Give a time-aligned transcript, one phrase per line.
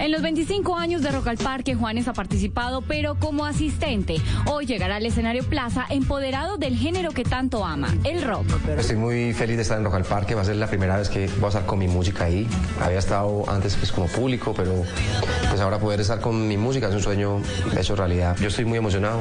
[0.00, 4.16] En los 25 años de Rock al Parque, Juanes ha participado, pero como asistente.
[4.46, 8.46] Hoy llegará al escenario Plaza empoderado del género que tanto ama, el rock.
[8.78, 11.08] Estoy muy feliz de estar en Rock al Parque, va a ser la primera vez
[11.08, 12.46] que voy a estar con mi música ahí.
[12.80, 14.84] Había estado antes pues como público, pero
[15.48, 17.42] pues ahora poder estar con mi música es un sueño
[17.76, 18.36] hecho realidad.
[18.40, 19.20] Yo estoy muy emocionado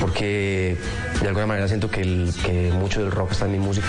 [0.00, 0.76] porque
[1.20, 3.88] de alguna manera siento que, que mucho del rock está en mi música.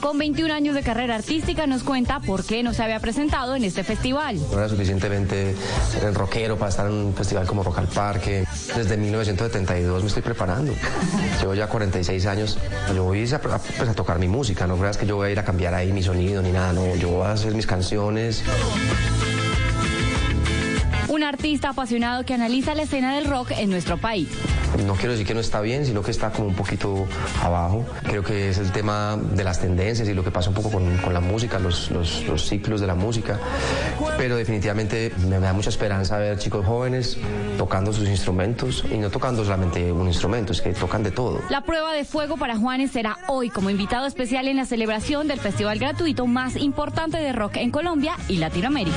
[0.00, 3.64] Con 21 años de carrera artística nos cuenta por qué no se había presentado en
[3.64, 4.38] este festival.
[4.52, 5.56] No era suficientemente
[6.14, 8.44] rockero para estar en un festival como Rock al Parque.
[8.76, 10.72] Desde 1972 me estoy preparando.
[11.40, 12.58] Llevo ya 46 años.
[12.94, 15.38] Yo voy a, pues, a tocar mi música, no creas que yo voy a ir
[15.38, 16.94] a cambiar ahí mi sonido ni nada, no.
[16.96, 18.44] Yo voy a hacer mis canciones.
[21.18, 24.28] Un artista apasionado que analiza la escena del rock en nuestro país.
[24.86, 27.08] No quiero decir que no está bien, sino que está como un poquito
[27.42, 27.84] abajo.
[28.04, 30.96] Creo que es el tema de las tendencias y lo que pasa un poco con,
[30.98, 33.40] con la música, los, los- los ciclos de la música.
[34.16, 37.18] Pero definitivamente me, me da mucha esperanza ver chicos jóvenes
[37.56, 41.40] tocando sus instrumentos y no tocando solamente un instrumento, es que tocan de todo.
[41.50, 45.40] La prueba de fuego para Juanes será hoy como invitado especial en la celebración del
[45.40, 48.96] festival gratuito más importante de rock en Colombia y Latinoamérica.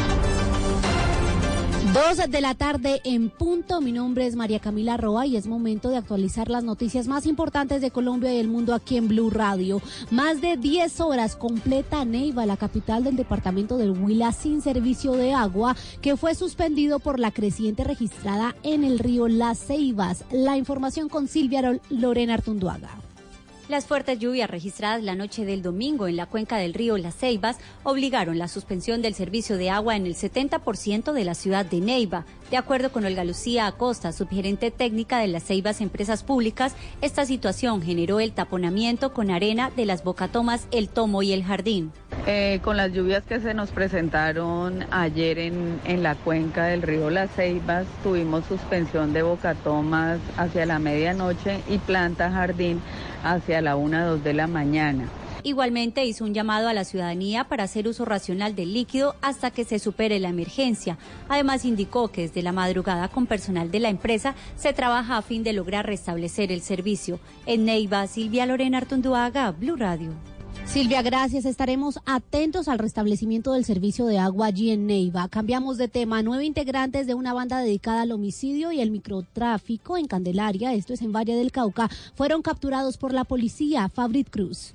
[1.93, 3.81] Dos de la tarde en punto.
[3.81, 7.81] Mi nombre es María Camila Roa y es momento de actualizar las noticias más importantes
[7.81, 9.81] de Colombia y el mundo aquí en Blue Radio.
[10.09, 15.33] Más de 10 horas completa Neiva, la capital del departamento del Huila, sin servicio de
[15.33, 20.23] agua, que fue suspendido por la creciente registrada en el río Las Ceibas.
[20.31, 23.00] La información con Silvia Lorena Artunduaga.
[23.71, 27.55] Las fuertes lluvias registradas la noche del domingo en la cuenca del río Las Ceibas
[27.83, 32.25] obligaron la suspensión del servicio de agua en el 70% de la ciudad de Neiva.
[32.49, 37.81] De acuerdo con Olga Lucía Acosta, subgerente técnica de Las Ceibas Empresas Públicas, esta situación
[37.81, 41.93] generó el taponamiento con arena de las bocatomas El Tomo y El Jardín.
[42.27, 47.09] Eh, con las lluvias que se nos presentaron ayer en, en la cuenca del río
[47.09, 52.81] Las Ceibas, tuvimos suspensión de bocatomas hacia la medianoche y planta jardín
[53.23, 55.07] hacia la 1 2 de la mañana.
[55.43, 59.63] Igualmente hizo un llamado a la ciudadanía para hacer uso racional del líquido hasta que
[59.63, 60.97] se supere la emergencia.
[61.29, 65.43] Además indicó que desde la madrugada con personal de la empresa se trabaja a fin
[65.43, 67.19] de lograr restablecer el servicio.
[67.47, 70.11] En Neiva, Silvia Lorena Artunduaga, Blue Radio.
[70.65, 71.45] Silvia, gracias.
[71.45, 75.27] Estaremos atentos al restablecimiento del servicio de agua allí en Neiva.
[75.27, 76.23] Cambiamos de tema.
[76.23, 81.01] Nueve integrantes de una banda dedicada al homicidio y el microtráfico en Candelaria, esto es
[81.01, 83.89] en Valle del Cauca, fueron capturados por la policía.
[83.89, 84.73] Fabrit Cruz.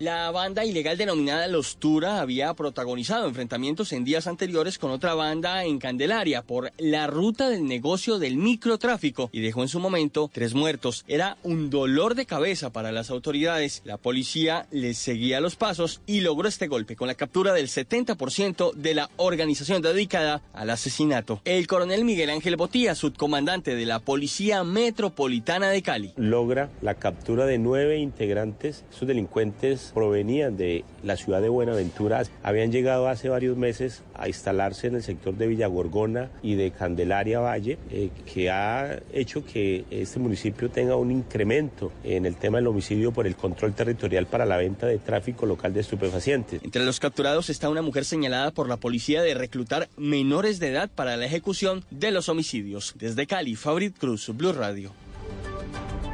[0.00, 5.64] La banda ilegal denominada Los Tura había protagonizado enfrentamientos en días anteriores con otra banda
[5.64, 10.54] en Candelaria por la ruta del negocio del microtráfico y dejó en su momento tres
[10.54, 11.04] muertos.
[11.08, 13.82] Era un dolor de cabeza para las autoridades.
[13.84, 18.74] La policía les seguía los pasos y logró este golpe con la captura del 70%
[18.74, 21.40] de la organización dedicada al asesinato.
[21.44, 26.12] El coronel Miguel Ángel Botía, subcomandante de la Policía Metropolitana de Cali.
[26.14, 28.84] logra la captura de nueve integrantes.
[28.92, 32.22] Esos delincuentes provenían de la ciudad de Buenaventura.
[32.42, 37.40] Habían llegado hace varios meses a instalarse en el sector de Villagorgona y de Candelaria
[37.40, 42.66] Valle, eh, que ha hecho que este municipio tenga un incremento en el tema del
[42.66, 46.62] homicidio por el control territorial para la venta de tráfico local de estupefacientes.
[46.62, 50.90] Entre los capturados está una mujer señalada por la policía de reclutar menores de edad
[50.94, 52.94] para la ejecución de los homicidios.
[52.98, 54.92] Desde Cali, Fabrit Cruz, Blue Radio.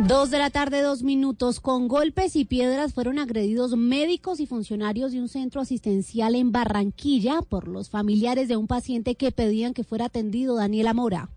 [0.01, 1.61] Dos de la tarde, dos minutos.
[1.61, 7.43] Con golpes y piedras fueron agredidos médicos y funcionarios de un centro asistencial en Barranquilla
[7.43, 11.31] por los familiares de un paciente que pedían que fuera atendido Daniela Mora.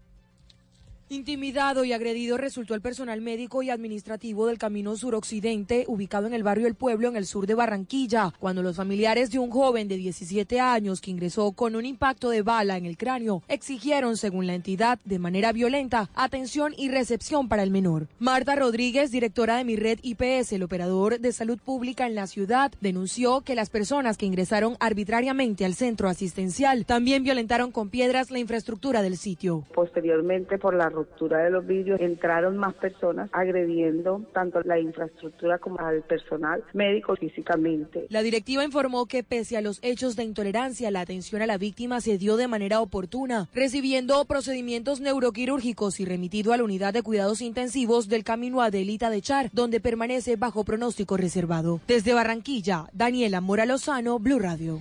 [1.09, 6.43] Intimidado y agredido resultó el personal médico y administrativo del Camino Suroccidente, ubicado en el
[6.43, 9.95] barrio El Pueblo, en el sur de Barranquilla, cuando los familiares de un joven de
[9.95, 14.55] 17 años que ingresó con un impacto de bala en el cráneo exigieron, según la
[14.55, 18.09] entidad, de manera violenta, atención y recepción para el menor.
[18.19, 22.73] Marta Rodríguez, directora de Mi Red IPS, el operador de salud pública en la ciudad,
[22.81, 28.39] denunció que las personas que ingresaron arbitrariamente al centro asistencial también violentaron con piedras la
[28.39, 29.63] infraestructura del sitio.
[29.73, 35.79] Posteriormente, por la ruptura de los vidrios, entraron más personas agrediendo tanto la infraestructura como
[35.79, 38.07] al personal médico físicamente.
[38.09, 42.01] La directiva informó que pese a los hechos de intolerancia, la atención a la víctima
[42.01, 47.41] se dio de manera oportuna, recibiendo procedimientos neuroquirúrgicos y remitido a la unidad de cuidados
[47.41, 51.79] intensivos del camino Adelita de Char, donde permanece bajo pronóstico reservado.
[51.87, 54.79] Desde Barranquilla, Daniela Mora Lozano, Blue Radio.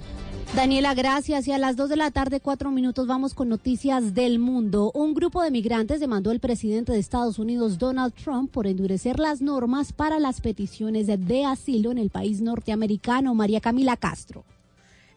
[0.54, 1.46] Daniela, gracias.
[1.48, 4.90] Y a las 2 de la tarde, cuatro minutos, vamos con noticias del mundo.
[4.94, 9.42] Un grupo de migrantes demandó al presidente de Estados Unidos, Donald Trump, por endurecer las
[9.42, 13.34] normas para las peticiones de asilo en el país norteamericano.
[13.34, 14.44] María Camila Castro.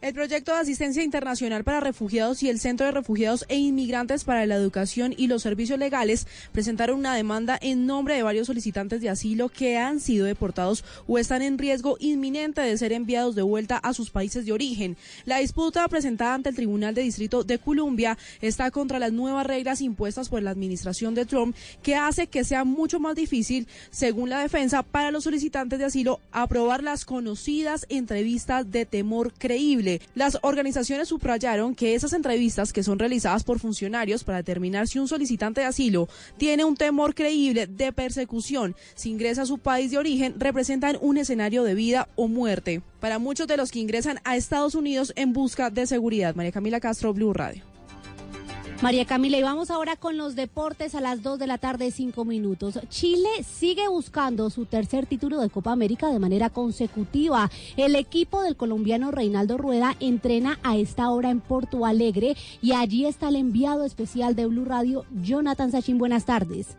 [0.02, 4.46] El proyecto de asistencia internacional para refugiados y el Centro de Refugiados e Inmigrantes para
[4.46, 9.10] la Educación y los Servicios Legales presentaron una demanda en nombre de varios solicitantes de
[9.10, 13.76] asilo que han sido deportados o están en riesgo inminente de ser enviados de vuelta
[13.76, 14.96] a sus países de origen.
[15.26, 19.82] La disputa presentada ante el Tribunal de Distrito de Columbia está contra las nuevas reglas
[19.82, 24.40] impuestas por la administración de Trump que hace que sea mucho más difícil, según la
[24.40, 31.08] defensa, para los solicitantes de asilo aprobar las conocidas entrevistas de temor creíble las organizaciones
[31.08, 35.66] subrayaron que esas entrevistas que son realizadas por funcionarios para determinar si un solicitante de
[35.66, 40.98] asilo tiene un temor creíble de persecución si ingresa a su país de origen representan
[41.00, 45.12] un escenario de vida o muerte para muchos de los que ingresan a Estados Unidos
[45.16, 46.34] en busca de seguridad.
[46.34, 47.69] María Camila Castro, Blue Radio.
[48.82, 52.24] María Camila, y vamos ahora con los deportes a las 2 de la tarde, 5
[52.24, 52.78] minutos.
[52.88, 57.50] Chile sigue buscando su tercer título de Copa América de manera consecutiva.
[57.76, 63.04] El equipo del colombiano Reinaldo Rueda entrena a esta hora en Porto Alegre y allí
[63.04, 65.98] está el enviado especial de Blue Radio, Jonathan Sachin.
[65.98, 66.78] Buenas tardes.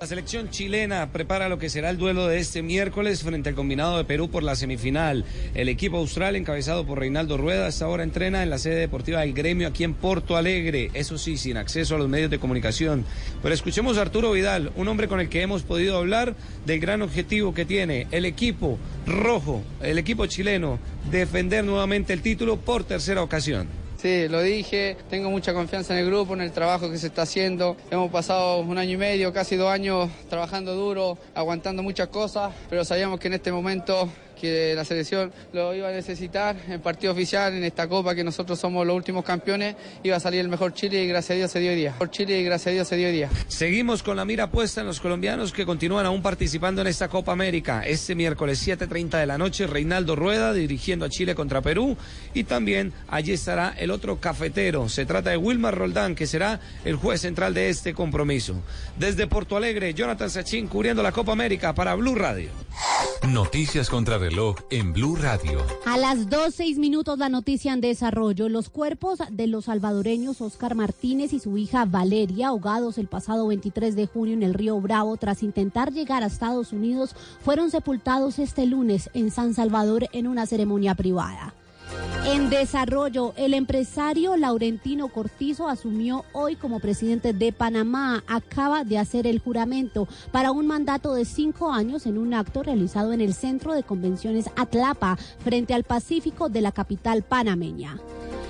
[0.00, 3.98] La selección chilena prepara lo que será el duelo de este miércoles frente al combinado
[3.98, 5.26] de Perú por la semifinal.
[5.52, 9.34] El equipo austral, encabezado por Reinaldo Rueda, hasta ahora entrena en la sede deportiva del
[9.34, 13.04] gremio aquí en Porto Alegre, eso sí, sin acceso a los medios de comunicación.
[13.42, 17.02] Pero escuchemos a Arturo Vidal, un hombre con el que hemos podido hablar del gran
[17.02, 20.78] objetivo que tiene el equipo rojo, el equipo chileno,
[21.10, 23.79] defender nuevamente el título por tercera ocasión.
[24.00, 27.22] Sí, lo dije, tengo mucha confianza en el grupo, en el trabajo que se está
[27.22, 27.76] haciendo.
[27.90, 32.82] Hemos pasado un año y medio, casi dos años trabajando duro, aguantando muchas cosas, pero
[32.82, 34.08] sabíamos que en este momento
[34.40, 38.58] que la selección lo iba a necesitar en partido oficial, en esta copa que nosotros
[38.58, 41.60] somos los últimos campeones, iba a salir el mejor Chile y gracias a Dios se
[41.60, 41.94] dio hoy día.
[41.98, 43.30] Por Chile y gracias a Dios se dio hoy día.
[43.48, 47.32] Seguimos con la mira puesta en los colombianos que continúan aún participando en esta Copa
[47.32, 47.82] América.
[47.86, 51.96] Este miércoles 7.30 de la noche, Reinaldo Rueda dirigiendo a Chile contra Perú
[52.34, 54.88] y también allí estará el otro cafetero.
[54.88, 58.54] Se trata de Wilmar Roldán, que será el juez central de este compromiso.
[58.96, 62.50] Desde Porto Alegre, Jonathan Sachin cubriendo la Copa América para Blue Radio.
[63.28, 64.18] Noticias contra
[64.70, 65.58] en Blue Radio.
[65.84, 68.48] A las 2, 6 minutos la noticia en desarrollo.
[68.48, 73.96] Los cuerpos de los salvadoreños Oscar Martínez y su hija Valeria, ahogados el pasado 23
[73.96, 78.66] de junio en el río Bravo tras intentar llegar a Estados Unidos, fueron sepultados este
[78.66, 81.52] lunes en San Salvador en una ceremonia privada.
[82.26, 88.22] En desarrollo, el empresario Laurentino Cortizo asumió hoy como presidente de Panamá.
[88.26, 93.12] Acaba de hacer el juramento para un mandato de cinco años en un acto realizado
[93.12, 97.96] en el Centro de Convenciones Atlapa, frente al Pacífico de la capital panameña.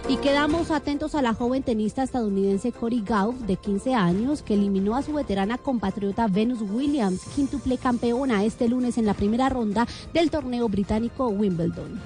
[0.09, 4.97] Y quedamos atentos a la joven tenista estadounidense Cory Gauff, de 15 años, que eliminó
[4.97, 10.31] a su veterana compatriota Venus Williams, quíntuple campeona este lunes en la primera ronda del
[10.31, 12.01] torneo británico Wimbledon.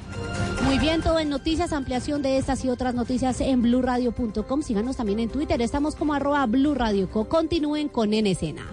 [0.64, 4.62] Muy bien, todo en noticias, ampliación de estas y otras noticias en blurradio.com.
[4.62, 7.26] Síganos también en Twitter, estamos como arroba blurradioco.
[7.26, 8.66] Continúen con En Escena.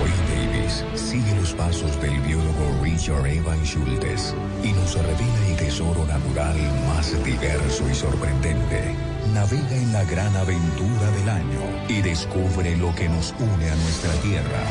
[0.00, 6.06] Wayne Davis sigue los pasos del biólogo Richard Evan Schultes y nos revela el tesoro
[6.06, 8.94] natural más diverso y sorprendente.
[9.32, 14.12] Navega en la gran aventura del año y descubre lo que nos une a nuestra
[14.22, 14.62] tierra.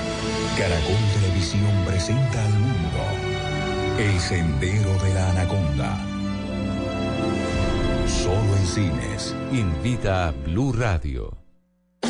[0.57, 3.03] Caracol Televisión presenta al mundo
[3.99, 5.97] El Sendero de la Anaconda.
[8.07, 9.35] Solo en cines.
[9.51, 11.42] Invita a Blue Radio.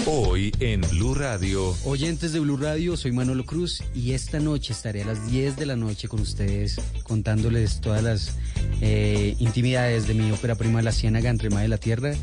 [0.06, 1.74] Hoy en Blue Radio.
[1.86, 5.66] Oyentes de Blue Radio, soy Manolo Cruz y esta noche estaré a las 10 de
[5.66, 8.38] la noche con ustedes contándoles todas las
[8.82, 12.14] eh, intimidades de mi ópera prima La Ciénaga entre Mar y la Tierra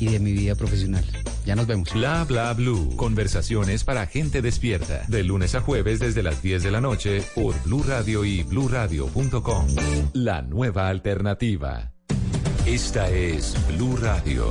[0.00, 1.04] y de mi vida profesional.
[1.46, 1.92] Ya nos vemos.
[1.92, 2.96] Bla bla blue.
[2.96, 5.04] Conversaciones para gente despierta.
[5.06, 9.66] De lunes a jueves desde las 10 de la noche por Blue Radio y bluradio.com.
[10.12, 11.92] La nueva alternativa.
[12.66, 14.50] Esta es Blue Radio.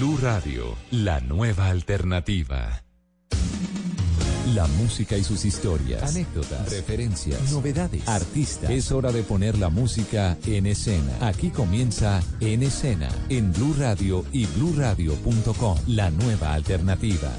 [0.00, 2.82] Blue Radio, la nueva alternativa.
[4.54, 8.70] La música y sus historias, anécdotas, referencias, novedades, artistas.
[8.70, 11.12] Es hora de poner la música en escena.
[11.20, 17.30] Aquí comienza En Escena, en Blue Radio y bluradio.com, la nueva alternativa.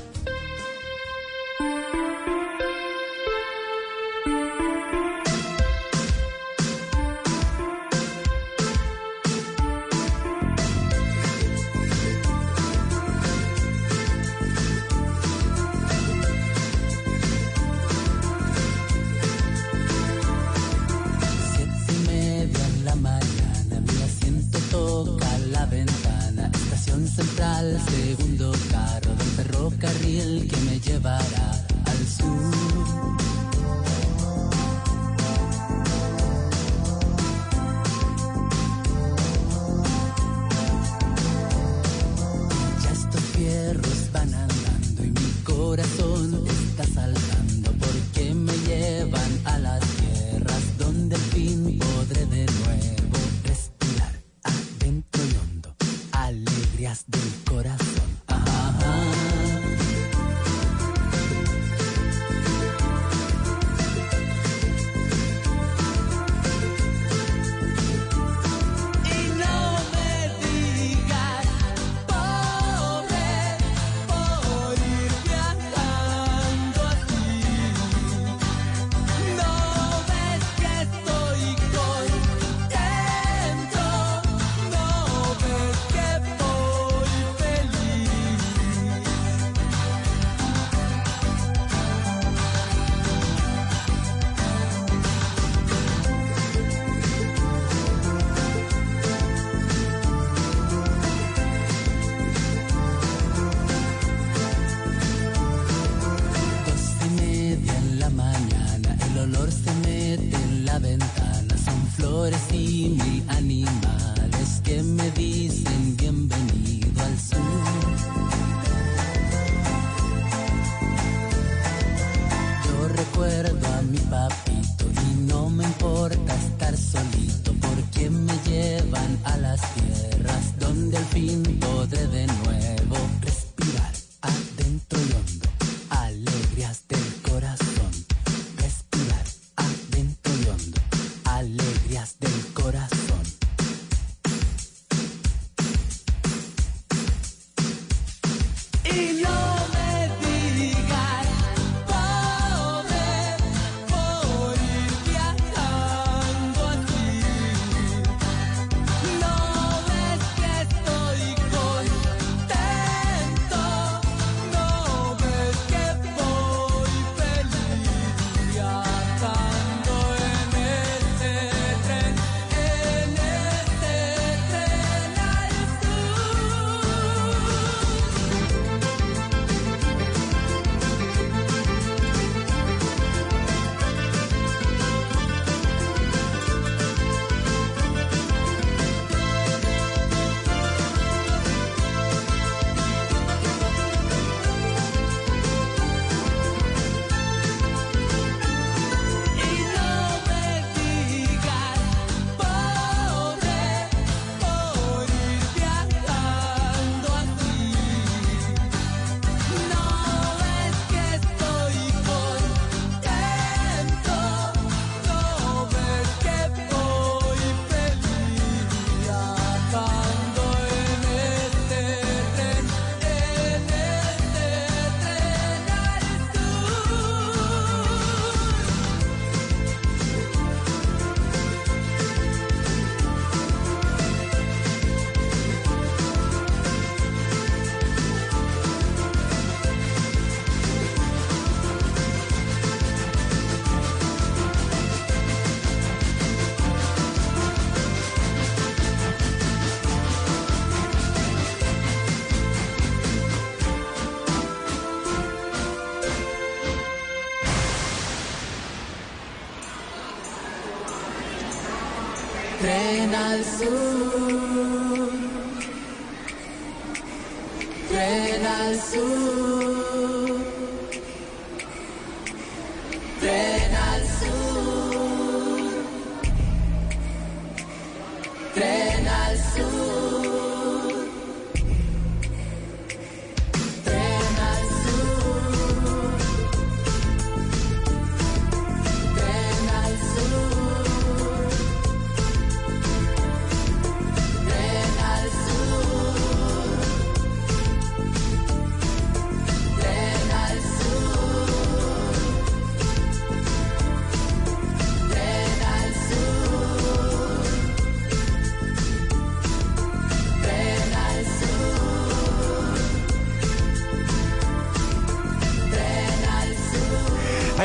[123.21, 123.50] fuera.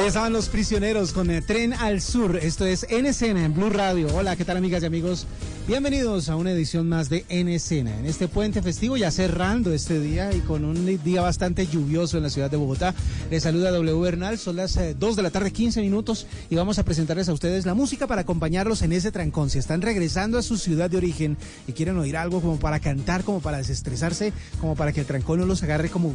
[0.07, 2.37] Estaban los prisioneros con el Tren al Sur.
[2.37, 4.07] Esto es En en Blue Radio.
[4.15, 5.27] Hola, ¿qué tal amigas y amigos?
[5.67, 7.49] Bienvenidos a una edición más de En.
[7.49, 12.23] En este puente festivo, ya cerrando este día y con un día bastante lluvioso en
[12.23, 12.95] la ciudad de Bogotá.
[13.33, 14.39] Les saluda W Bernal.
[14.39, 16.29] Son las eh, 2 de la tarde, 15 minutos.
[16.51, 19.51] Y vamos a presentarles a ustedes la música para acompañarlos en ese trancón.
[19.51, 21.37] Si están regresando a su ciudad de origen
[21.67, 25.41] y quieren oír algo como para cantar, como para desestresarse, como para que el trancón
[25.41, 26.15] no los agarre como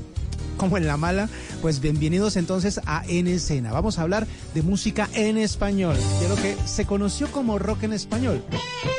[0.61, 1.27] como en la mala,
[1.61, 3.31] pues bienvenidos entonces a En.
[3.71, 7.93] Vamos a hablar de música en español, de lo que se conoció como rock en
[7.93, 8.43] español,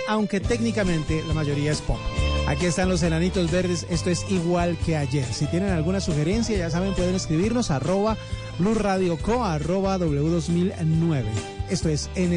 [0.08, 1.98] aunque técnicamente la mayoría es pop.
[2.46, 5.24] Aquí están los enanitos verdes, esto es igual que ayer.
[5.32, 8.16] Si tienen alguna sugerencia, ya saben, pueden escribirnos arroba
[8.58, 11.24] Blue Radio Co, arroba W2009.
[11.68, 12.32] Esto es En.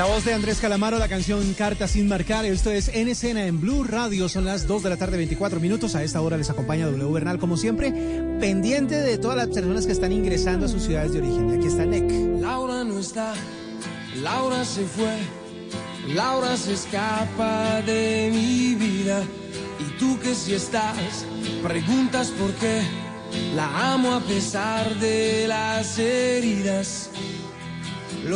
[0.00, 2.46] La voz de Andrés Calamaro, la canción Carta sin marcar.
[2.46, 4.30] Esto es En Escena en Blue Radio.
[4.30, 5.94] Son las 2 de la tarde, 24 minutos.
[5.94, 7.92] A esta hora les acompaña W Bernal, como siempre,
[8.40, 11.50] pendiente de todas las personas que están ingresando a sus ciudades de origen.
[11.50, 12.40] Aquí está NEC.
[12.40, 13.34] Laura no está,
[14.22, 15.18] Laura se fue,
[16.14, 19.22] Laura se escapa de mi vida.
[19.80, 21.26] Y tú que si estás,
[21.62, 22.80] preguntas por qué.
[23.54, 26.99] La amo a pesar de las heridas.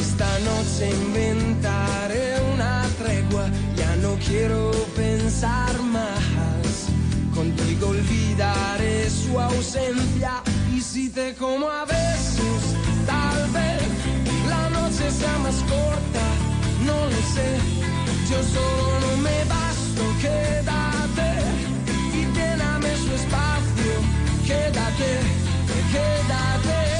[0.00, 3.44] Es tan noche inventaré una tregua,
[3.76, 6.88] ya no quiero pensar más.
[7.34, 10.42] Contigo olvidaré su ausencia
[10.74, 12.62] y si te como a besos,
[13.06, 13.82] tal vez
[14.48, 16.26] la noche sea más corta,
[16.86, 17.50] no lo sé.
[18.30, 21.30] Yo solo no me basto, quédate
[22.18, 23.92] y lléname su espacio,
[24.46, 25.10] quédate,
[25.92, 26.99] quédate.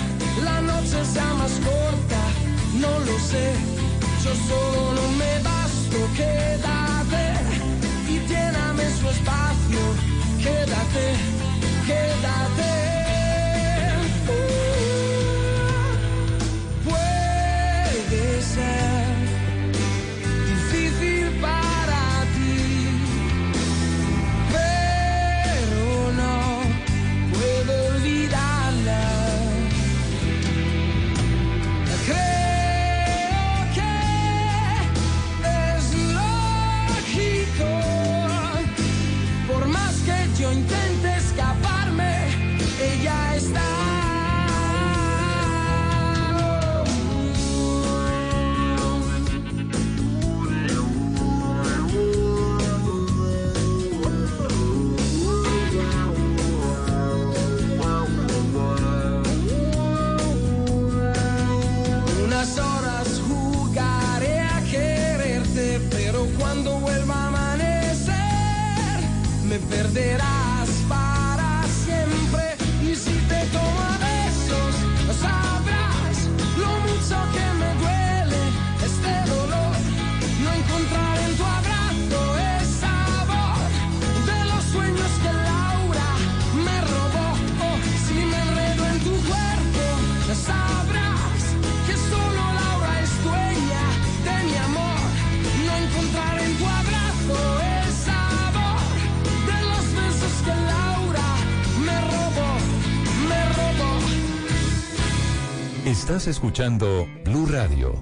[0.43, 2.21] la noche sea más corta,
[2.79, 3.53] no lo sé.
[4.23, 7.33] Yo solo me basto, quédate
[8.07, 9.79] y lléname su espacio,
[10.43, 11.05] quédate,
[11.87, 12.71] quédate.
[14.27, 14.31] Uh,
[16.89, 18.90] puede ser
[69.91, 70.40] me perderás
[106.11, 107.93] Estás escuchando Blue Radio.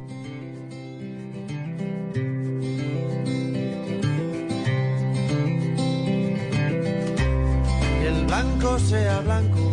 [8.01, 9.71] Que el blanco sea blanco,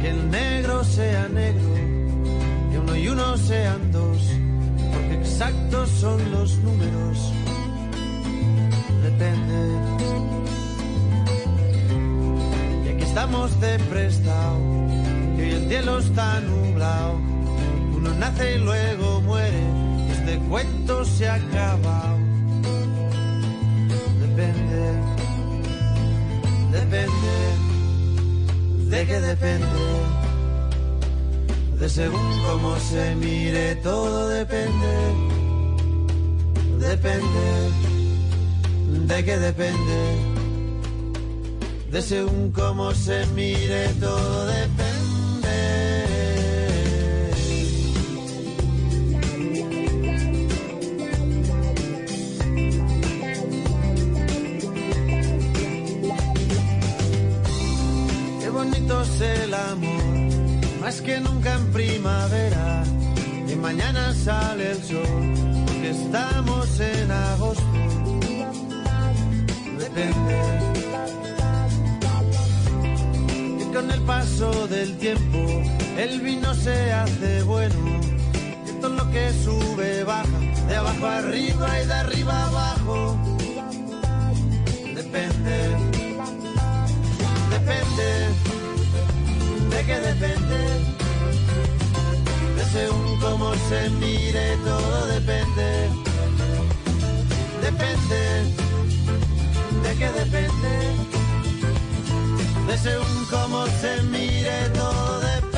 [0.00, 1.74] que el negro sea negro,
[2.70, 4.30] que uno y uno sean dos,
[4.94, 7.30] porque exactos son los números.
[9.02, 9.58] Depende.
[12.86, 14.56] Y aquí estamos de prestado,
[15.36, 17.29] que hoy el cielo está nublado.
[18.20, 19.62] Nace y luego muere,
[20.12, 22.18] este cuento se ha acabado.
[24.20, 25.10] Depende
[26.70, 27.34] depende,
[28.90, 29.66] de qué depende,
[31.78, 34.92] de según cómo se mire, todo depende,
[36.78, 37.70] depende,
[39.06, 40.00] de qué depende,
[41.90, 44.89] de según cómo se mire, todo depende.
[61.10, 62.84] Que nunca en primavera.
[63.48, 65.34] Y mañana sale el sol,
[65.66, 67.78] porque estamos en agosto.
[69.84, 70.36] Depende.
[73.62, 75.40] Y con el paso del tiempo,
[76.04, 77.80] el vino se hace bueno.
[78.68, 83.18] Y todo lo que sube baja, de abajo arriba y de arriba abajo.
[84.94, 86.00] Depende
[87.50, 88.08] depende,
[89.70, 90.39] de qué depende, de
[92.72, 95.88] según cómo se mire, todo depende,
[97.62, 98.20] depende,
[99.82, 100.72] de qué depende,
[102.68, 105.50] de según cómo se mire, todo depende.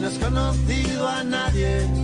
[0.00, 2.03] no has conocido a nadie.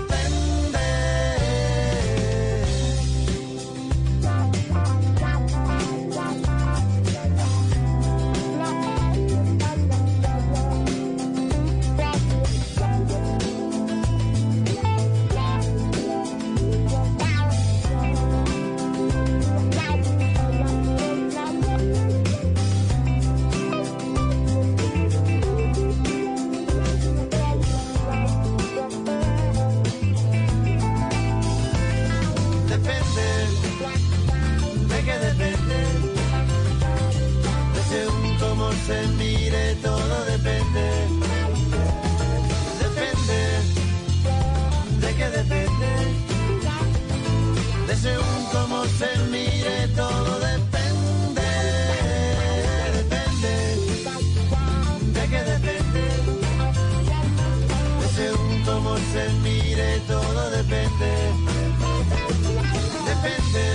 [63.21, 63.65] Depende,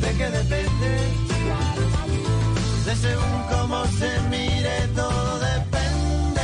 [0.00, 0.90] de qué depende,
[2.84, 6.42] de según cómo se mire, todo depende.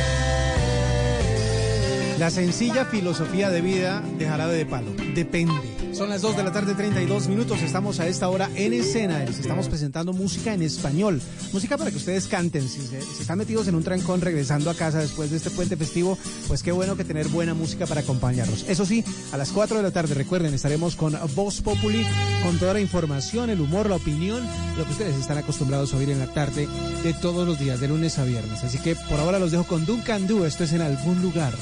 [2.17, 4.91] La sencilla filosofía de vida de jarabe de palo.
[5.13, 5.72] Depende.
[6.03, 7.61] Son las 2 de la tarde, 32 minutos.
[7.61, 9.19] Estamos a esta hora en escena.
[9.19, 11.21] Les estamos presentando música en español.
[11.53, 12.67] Música para que ustedes canten.
[12.67, 12.81] Si
[13.21, 16.17] están metidos en un trancón regresando a casa después de este puente festivo,
[16.49, 18.65] pues qué bueno que tener buena música para acompañarnos.
[18.67, 22.05] Eso sí, a las 4 de la tarde, recuerden, estaremos con Voz Populi,
[22.43, 24.45] con toda la información, el humor, la opinión,
[24.77, 26.67] lo que ustedes están acostumbrados a oír en la tarde
[27.01, 28.61] de todos los días, de lunes a viernes.
[28.65, 30.43] Así que por ahora los dejo con Duncan Du.
[30.43, 31.53] Esto es en algún lugar.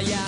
[0.00, 0.27] Nacer no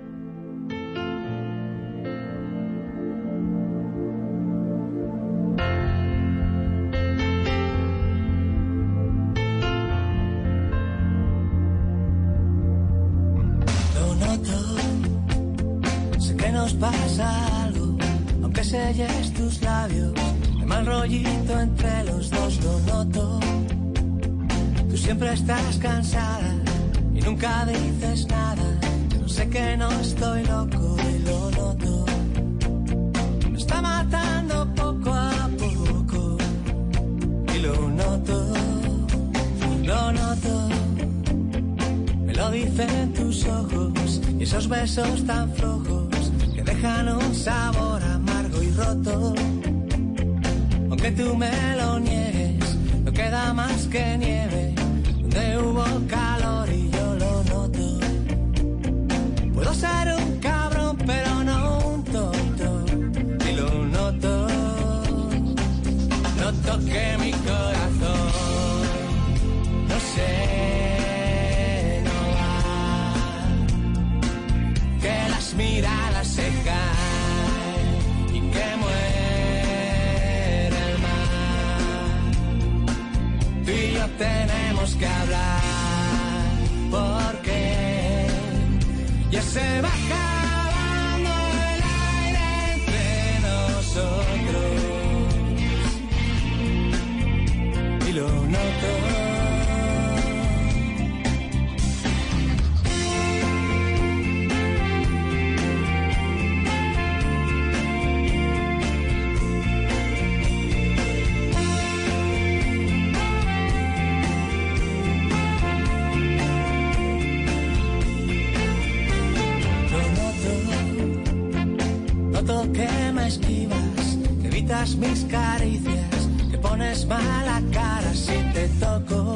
[125.79, 129.35] caricias, te pones mala cara si te toco.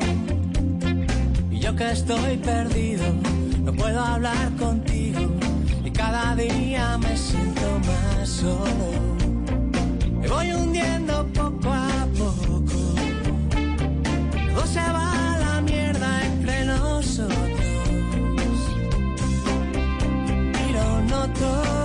[1.52, 3.06] Y yo que estoy perdido,
[3.64, 5.22] no puedo hablar contigo
[5.84, 9.16] y cada día me siento más solo.
[10.20, 12.96] Me voy hundiendo poco a poco.
[14.54, 17.32] Todo se va la mierda entre nosotros.
[20.54, 21.85] Pero no todo.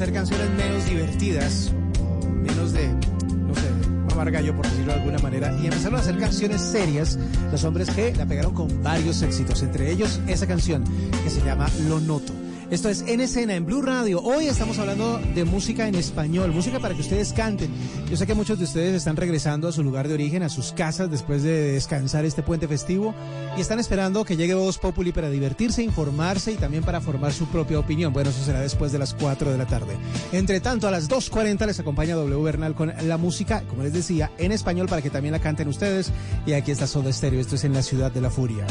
[0.00, 3.70] hacer canciones menos divertidas, o menos de, no sé,
[4.08, 7.18] mamar gallo por decirlo de alguna manera, y empezaron a hacer canciones serias
[7.52, 10.84] los hombres que la pegaron con varios éxitos, entre ellos esa canción
[11.22, 12.39] que se llama Lo Noto.
[12.70, 14.22] Esto es En Escena, en Blue Radio.
[14.22, 17.68] Hoy estamos hablando de música en español, música para que ustedes canten.
[18.08, 20.70] Yo sé que muchos de ustedes están regresando a su lugar de origen, a sus
[20.70, 23.12] casas, después de descansar este puente festivo,
[23.56, 27.46] y están esperando que llegue Voz Populi para divertirse, informarse y también para formar su
[27.46, 28.12] propia opinión.
[28.12, 29.96] Bueno, eso será después de las 4 de la tarde.
[30.30, 34.30] Entre tanto, a las 2.40 les acompaña W Bernal con la música, como les decía,
[34.38, 36.12] en español para que también la canten ustedes.
[36.46, 38.64] Y aquí está Soda Stereo, esto es en la ciudad de la furia.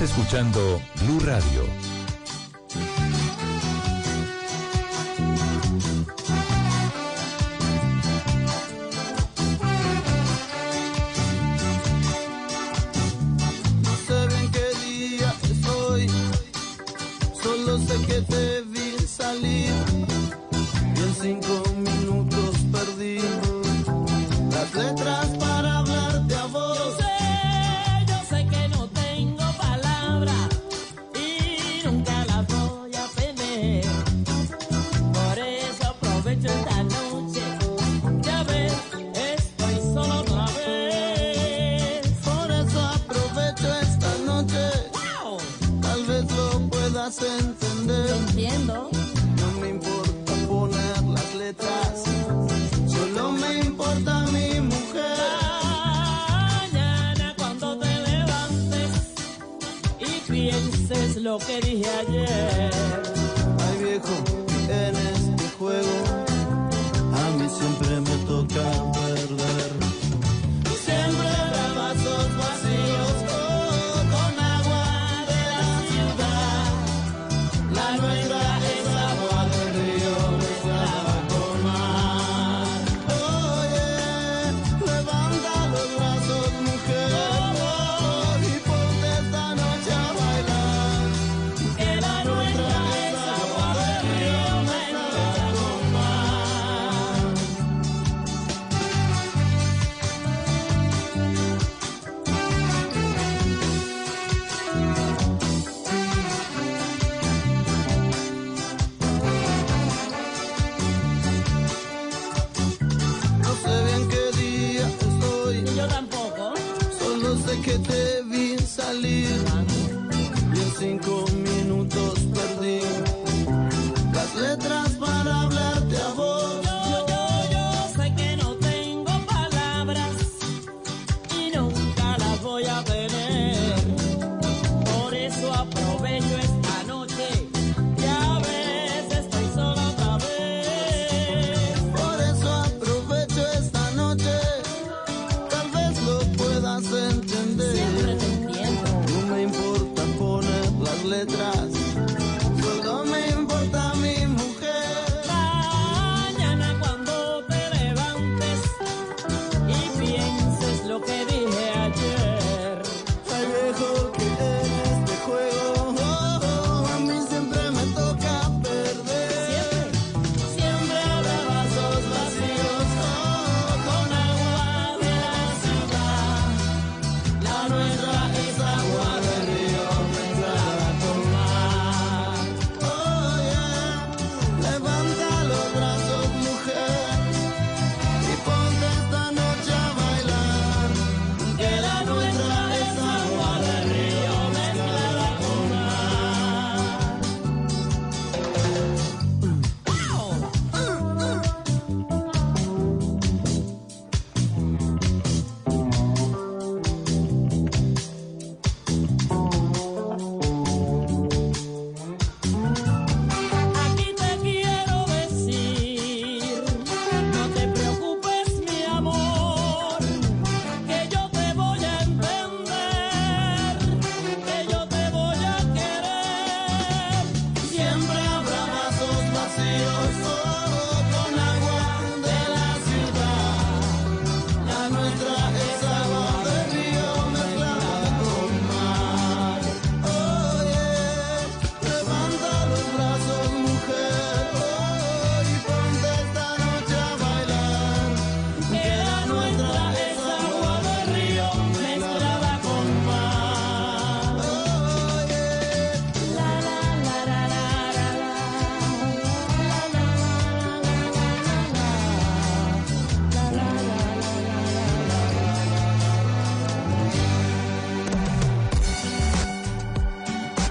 [0.00, 1.59] Escuchando Blue Radio.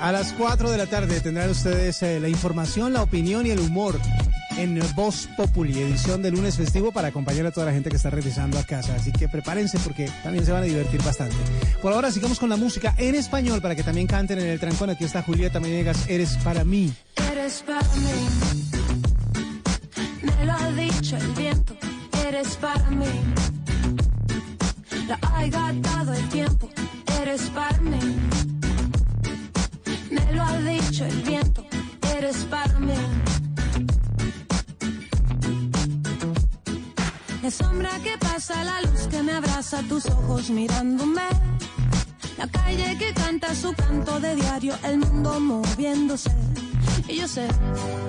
[0.10, 3.60] A las 4 de la tarde tendrán ustedes eh, la información, la opinión y el
[3.60, 3.96] humor
[4.58, 8.10] en Voz Populi, edición de lunes festivo para acompañar a toda la gente que está
[8.10, 8.96] regresando a casa.
[8.96, 11.36] Así que prepárense porque también se van a divertir bastante.
[11.80, 14.90] Por ahora sigamos con la música en español para que también canten en el trancón.
[14.90, 16.92] Aquí está Julieta Menegas, Eres para mí.
[17.32, 18.30] Eres para mí.
[20.24, 21.76] Me lo ha dicho el viento.
[22.26, 23.06] Eres para mí
[47.38, 48.09] Y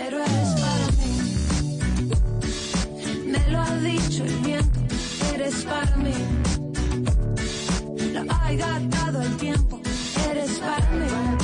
[0.00, 1.12] Pero eres para mí.
[3.26, 4.78] Me lo ha dicho el viento,
[5.34, 6.14] eres para mí.
[8.12, 9.80] Lo ha gastado el tiempo,
[10.30, 11.37] eres para mí.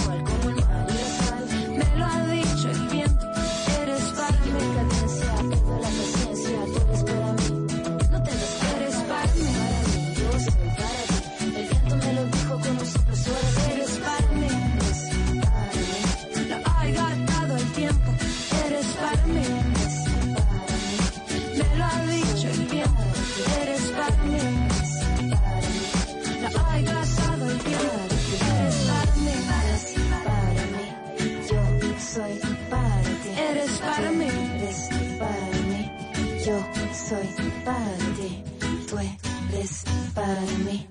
[40.35, 40.87] Para mí,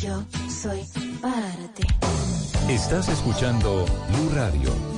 [0.00, 0.80] yo soy
[1.20, 1.86] para ti.
[2.68, 4.95] Estás escuchando Blue Radio.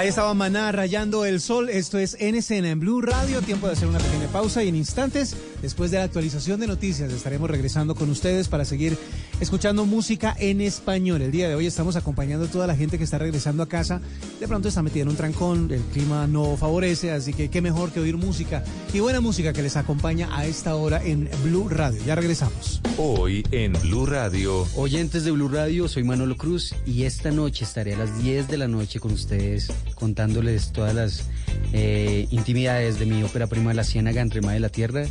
[0.00, 1.68] Ahí estaba Maná rayando el sol.
[1.68, 3.42] Esto es En Escena en Blue Radio.
[3.42, 7.12] Tiempo de hacer una pequeña pausa y en instantes, después de la actualización de noticias,
[7.12, 8.96] estaremos regresando con ustedes para seguir
[9.40, 11.20] escuchando música en español.
[11.20, 14.00] El día de hoy estamos acompañando a toda la gente que está regresando a casa.
[14.40, 17.92] De pronto está metida en un trancón, el clima no favorece, así que qué mejor
[17.92, 22.02] que oír música y buena música que les acompaña a esta hora en Blue Radio.
[22.06, 22.79] Ya regresamos.
[23.02, 24.66] Hoy en Blue Radio.
[24.76, 28.58] Oyentes de Blue Radio, soy Manolo Cruz y esta noche estaré a las 10 de
[28.58, 31.24] la noche con ustedes contándoles todas las
[31.72, 35.04] eh, intimidades de mi ópera prima La Ciénaga entre Mar de la Tierra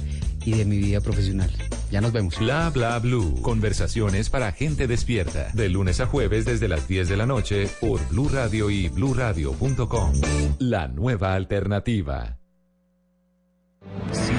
[0.46, 1.50] y de mi vida profesional.
[1.90, 2.38] Ya nos vemos.
[2.38, 3.42] Bla bla blue.
[3.42, 5.50] Conversaciones para gente despierta.
[5.54, 10.14] De lunes a jueves desde las 10 de la noche por Blue Radio y bluradio.com.
[10.60, 12.38] La nueva alternativa.
[14.10, 14.39] Davis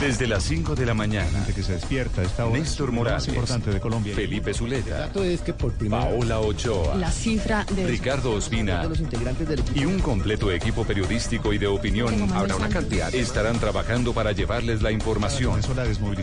[0.00, 1.46] Desde las 5 de la mañana.
[1.54, 2.58] que se despierta a esta hora.
[2.58, 3.28] Néstor más Morales.
[3.28, 4.14] importante de Colombia.
[4.14, 5.10] Felipe Zuleta.
[5.24, 6.96] es que por Paola Ochoa.
[6.96, 9.78] La cifra de Ricardo Ospina los integrantes del equipo.
[9.80, 13.14] y un completo equipo periodístico y de opinión Habrá una cantidad.
[13.14, 15.60] Estarán trabajando para llevarles la información,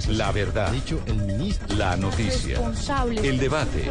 [0.10, 0.72] la verdad,
[1.70, 2.60] la noticia,
[3.24, 3.90] el debate.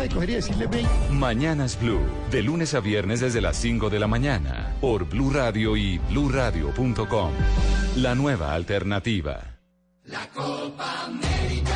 [1.11, 5.77] Mañanas Blue, de lunes a viernes desde las 5 de la mañana, por Blue Radio
[5.77, 7.33] y bluradio.com.
[7.97, 9.41] La nueva alternativa.
[10.13, 11.72] La Copa América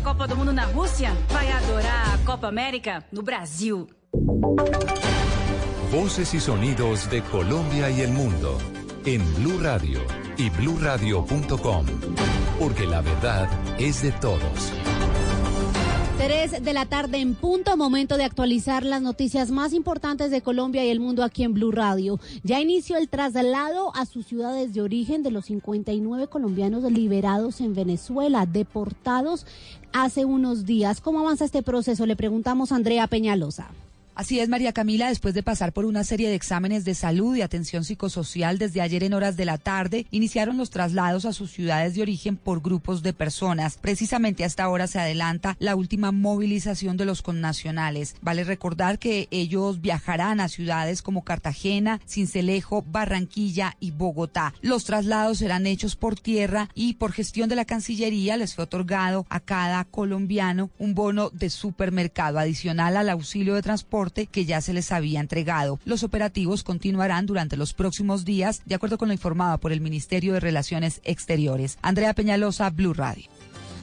[0.00, 3.86] da Copa do Mundo na Rússia, vai adorar a Copa América no Brasil.
[5.92, 8.58] Voces y sonidos de Colombia y el mundo
[9.04, 10.00] en Blue Radio
[10.36, 11.86] y bluradio.com,
[12.58, 13.48] porque la verdad
[13.78, 14.72] es de todos.
[16.20, 20.84] 3 de la tarde en punto, momento de actualizar las noticias más importantes de Colombia
[20.84, 22.20] y el mundo aquí en Blue Radio.
[22.42, 27.72] Ya inició el traslado a sus ciudades de origen de los 59 colombianos liberados en
[27.72, 29.46] Venezuela, deportados
[29.92, 31.00] hace unos días.
[31.00, 32.06] ¿Cómo avanza este proceso?
[32.06, 33.68] Le preguntamos a Andrea Peñalosa.
[34.14, 37.42] Así es, María Camila, después de pasar por una serie de exámenes de salud y
[37.42, 41.94] atención psicosocial desde ayer en horas de la tarde, iniciaron los traslados a sus ciudades
[41.94, 43.78] de origen por grupos de personas.
[43.80, 48.16] Precisamente hasta ahora se adelanta la última movilización de los connacionales.
[48.20, 54.54] Vale recordar que ellos viajarán a ciudades como Cartagena, Cincelejo, Barranquilla y Bogotá.
[54.60, 59.24] Los traslados serán hechos por tierra y por gestión de la Cancillería les fue otorgado
[59.30, 64.72] a cada colombiano un bono de supermercado adicional al auxilio de transporte que ya se
[64.72, 65.78] les había entregado.
[65.84, 70.32] Los operativos continuarán durante los próximos días, de acuerdo con lo informado por el Ministerio
[70.34, 71.78] de Relaciones Exteriores.
[71.82, 73.28] Andrea Peñalosa, Blue Radio.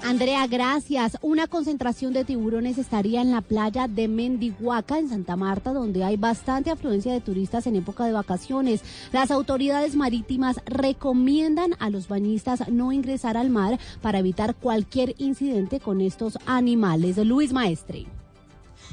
[0.03, 1.17] Andrea, gracias.
[1.21, 6.17] Una concentración de tiburones estaría en la playa de Mendihuaca, en Santa Marta, donde hay
[6.17, 8.83] bastante afluencia de turistas en época de vacaciones.
[9.11, 15.79] Las autoridades marítimas recomiendan a los bañistas no ingresar al mar para evitar cualquier incidente
[15.79, 17.17] con estos animales.
[17.17, 18.05] Luis Maestre.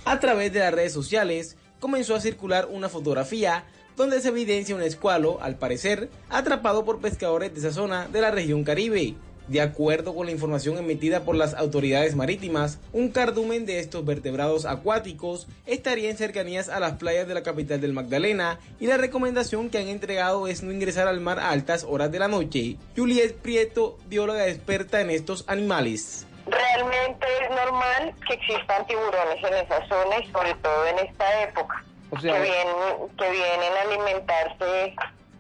[0.07, 3.65] A través de las redes sociales comenzó a circular una fotografía
[3.97, 8.31] donde se evidencia un escualo, al parecer, atrapado por pescadores de esa zona de la
[8.31, 9.15] región Caribe.
[9.49, 14.67] De acuerdo con la información emitida por las autoridades marítimas, un cardumen de estos vertebrados
[14.67, 19.71] acuáticos estaría en cercanías a las playas de la capital del Magdalena y la recomendación
[19.71, 22.77] que han entregado es no ingresar al mar a altas horas de la noche.
[22.97, 26.27] Juliet Prieto, bióloga experta en estos animales.
[26.47, 31.85] Realmente es normal que existan tiburones en esa zona y sobre todo en esta época,
[32.11, 32.77] O sea, que, vienen,
[33.17, 34.95] que vienen a alimentarse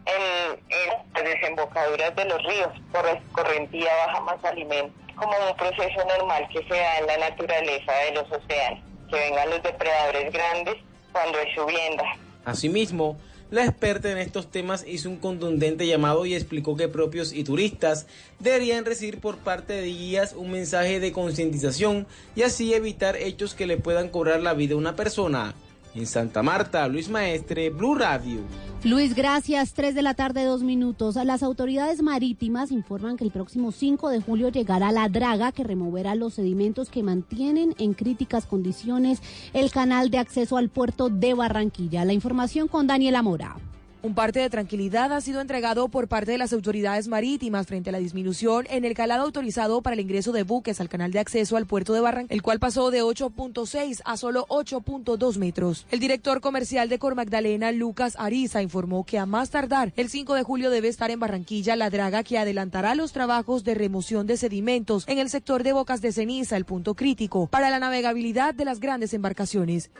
[0.06, 6.04] en, en las desembocaduras de los ríos, por escorrentía baja más alimento, como un proceso
[6.18, 8.80] normal que se da en la naturaleza de los océanos,
[9.10, 10.76] que vengan los depredadores grandes
[11.12, 12.04] cuando es subienda.
[12.46, 13.16] Asimismo,
[13.54, 18.08] la experta en estos temas hizo un contundente llamado y explicó que propios y turistas
[18.40, 23.68] deberían recibir por parte de guías un mensaje de concientización y así evitar hechos que
[23.68, 25.54] le puedan cobrar la vida a una persona.
[25.94, 28.40] En Santa Marta, Luis Maestre, Blue Radio.
[28.82, 29.72] Luis, gracias.
[29.72, 31.14] Tres de la tarde, dos minutos.
[31.14, 36.14] Las autoridades marítimas informan que el próximo 5 de julio llegará la draga que removerá
[36.14, 39.22] los sedimentos que mantienen en críticas condiciones
[39.52, 42.04] el canal de acceso al puerto de Barranquilla.
[42.04, 43.56] La información con Daniela Mora.
[44.04, 47.92] Un parte de tranquilidad ha sido entregado por parte de las autoridades marítimas frente a
[47.92, 51.56] la disminución en el calado autorizado para el ingreso de buques al canal de acceso
[51.56, 55.86] al puerto de Barranquilla, el cual pasó de 8.6 a solo 8.2 metros.
[55.90, 60.34] El director comercial de Cor Magdalena, Lucas Ariza, informó que a más tardar el 5
[60.34, 64.36] de julio debe estar en Barranquilla la draga que adelantará los trabajos de remoción de
[64.36, 68.66] sedimentos en el sector de Bocas de Ceniza, el punto crítico para la navegabilidad de
[68.66, 69.90] las grandes embarcaciones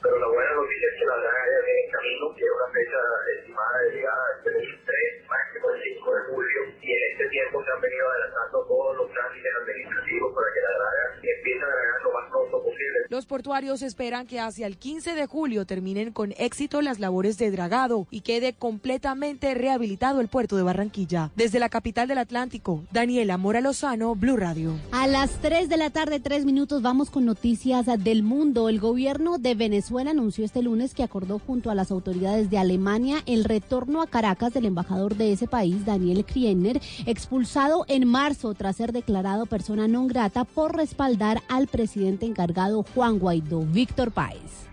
[0.65, 3.01] noticia es que la draga ya viene en camino, que es una fecha
[3.37, 7.71] estimada de llegada del 3, máximo el 5 de julio, y en este tiempo se
[7.71, 12.13] han venido adelantando todos los trámites administrativos para que la draga empiece a navegar lo
[12.13, 13.04] más pronto posible.
[13.15, 17.53] Los portuarios esperan que hacia el 15 de julio terminen con éxito las labores de
[17.53, 21.31] dragado y quede completamente rehabilitado el puerto de Barranquilla.
[21.37, 24.73] Desde la capital del Atlántico, Daniela Mora Lozano, Blue Radio.
[24.91, 28.69] A las 3 de la tarde, 3 minutos, vamos con noticias del mundo.
[28.69, 33.19] El gobierno de Venezuela anunció este lunes que acordó junto a las autoridades de Alemania
[33.27, 38.75] el retorno a Caracas del embajador de ese país, Daniel Kriener, expulsado en marzo tras
[38.75, 44.64] ser declarado persona non grata por respaldar al presidente encargado Juan Guaidó, Víctor Páez.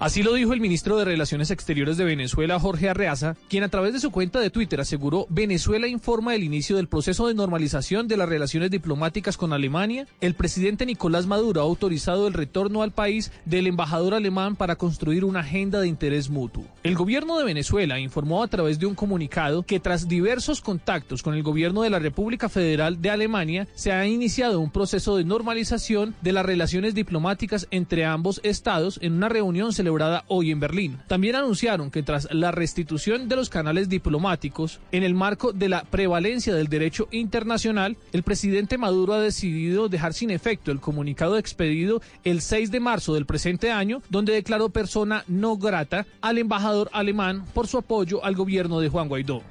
[0.00, 3.92] Así lo dijo el ministro de Relaciones Exteriores de Venezuela, Jorge Arreaza, quien a través
[3.92, 8.16] de su cuenta de Twitter aseguró Venezuela informa del inicio del proceso de normalización de
[8.16, 10.06] las relaciones diplomáticas con Alemania.
[10.20, 15.24] El presidente Nicolás Maduro ha autorizado el retorno al país del embajador alemán para construir
[15.24, 16.64] una agenda de interés mutuo.
[16.84, 21.34] El gobierno de Venezuela informó a través de un comunicado que tras diversos contactos con
[21.34, 26.14] el gobierno de la República Federal de Alemania se ha iniciado un proceso de normalización
[26.22, 29.87] de las relaciones diplomáticas entre ambos estados en una reunión celebrada
[30.28, 30.98] hoy en Berlín.
[31.06, 35.84] También anunciaron que tras la restitución de los canales diplomáticos, en el marco de la
[35.84, 42.00] prevalencia del derecho internacional, el presidente Maduro ha decidido dejar sin efecto el comunicado expedido
[42.24, 47.44] el 6 de marzo del presente año, donde declaró persona no grata al embajador alemán
[47.54, 49.42] por su apoyo al gobierno de Juan Guaidó.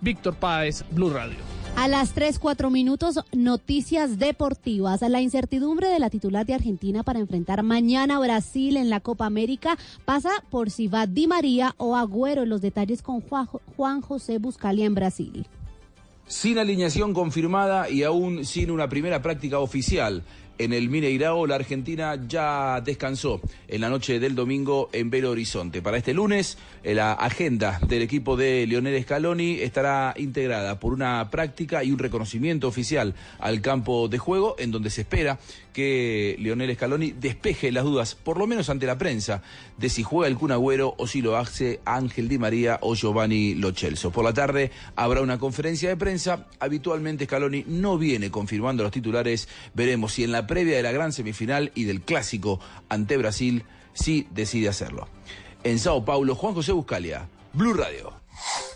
[0.00, 1.59] Víctor Páez, Blue Radio.
[1.76, 5.00] A las 3, 4 minutos, noticias deportivas.
[5.00, 9.24] La incertidumbre de la titular de Argentina para enfrentar mañana a Brasil en la Copa
[9.24, 12.44] América pasa por si va Di María o Agüero.
[12.44, 15.46] Los detalles con Juan, José Buscalia en Brasil.
[16.26, 20.22] Sin alineación confirmada y aún sin una primera práctica oficial.
[20.60, 25.80] En el Mineirao, la Argentina ya descansó en la noche del domingo en Belo Horizonte.
[25.80, 31.82] Para este lunes, la agenda del equipo de Lionel Scaloni estará integrada por una práctica
[31.82, 35.38] y un reconocimiento oficial al campo de juego, en donde se espera
[35.72, 39.42] que Lionel Scaloni despeje las dudas, por lo menos ante la prensa,
[39.78, 43.54] de si juega el Kun Agüero o si lo hace Ángel Di María o Giovanni
[43.54, 44.10] Lochelso.
[44.10, 46.48] Por la tarde habrá una conferencia de prensa.
[46.58, 49.48] Habitualmente Scaloni no viene confirmando los titulares.
[49.72, 54.26] Veremos si en la previa de la gran semifinal y del clásico ante Brasil sí
[54.32, 55.06] decide hacerlo.
[55.62, 58.19] En Sao Paulo, Juan José Buscalia, Blue Radio.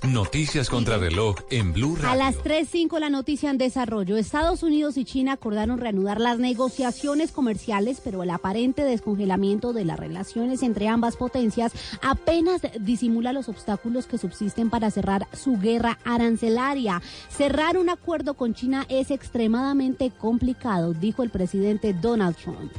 [0.03, 2.11] Noticias contra reloj en Blue Radio.
[2.11, 4.17] A las 3.05 la noticia en desarrollo.
[4.17, 9.99] Estados Unidos y China acordaron reanudar las negociaciones comerciales, pero el aparente descongelamiento de las
[9.99, 17.01] relaciones entre ambas potencias apenas disimula los obstáculos que subsisten para cerrar su guerra arancelaria.
[17.29, 22.73] Cerrar un acuerdo con China es extremadamente complicado, dijo el presidente Donald Trump.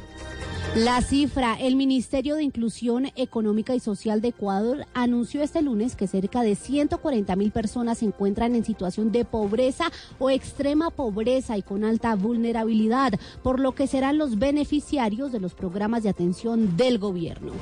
[0.76, 6.06] La cifra, el Ministerio de Inclusión Económica y Social de Ecuador anunció este lunes que
[6.06, 11.62] cerca de 140 mil personas se encuentran en situación de pobreza o extrema pobreza y
[11.62, 16.98] con alta vulnerabilidad, por lo que serán los beneficiarios de los programas de atención del
[16.98, 17.52] gobierno.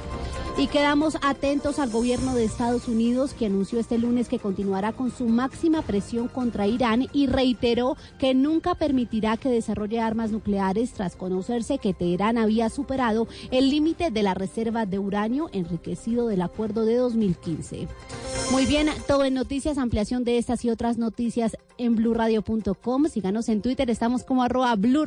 [0.58, 5.12] Y quedamos atentos al gobierno de Estados Unidos que anunció este lunes que continuará con
[5.12, 11.14] su máxima presión contra Irán y reiteró que nunca permitirá que desarrolle armas nucleares tras
[11.14, 13.03] conocerse que Teherán había superado
[13.50, 17.88] el límite de la reserva de uranio enriquecido del acuerdo de 2015.
[18.50, 23.06] Muy bien, todo en noticias, ampliación de estas y otras noticias en blurradio.com.
[23.08, 25.04] Síganos en Twitter, estamos como arroba Blue.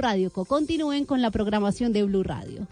[0.47, 2.67] Continúen con la programación de Blue Radio.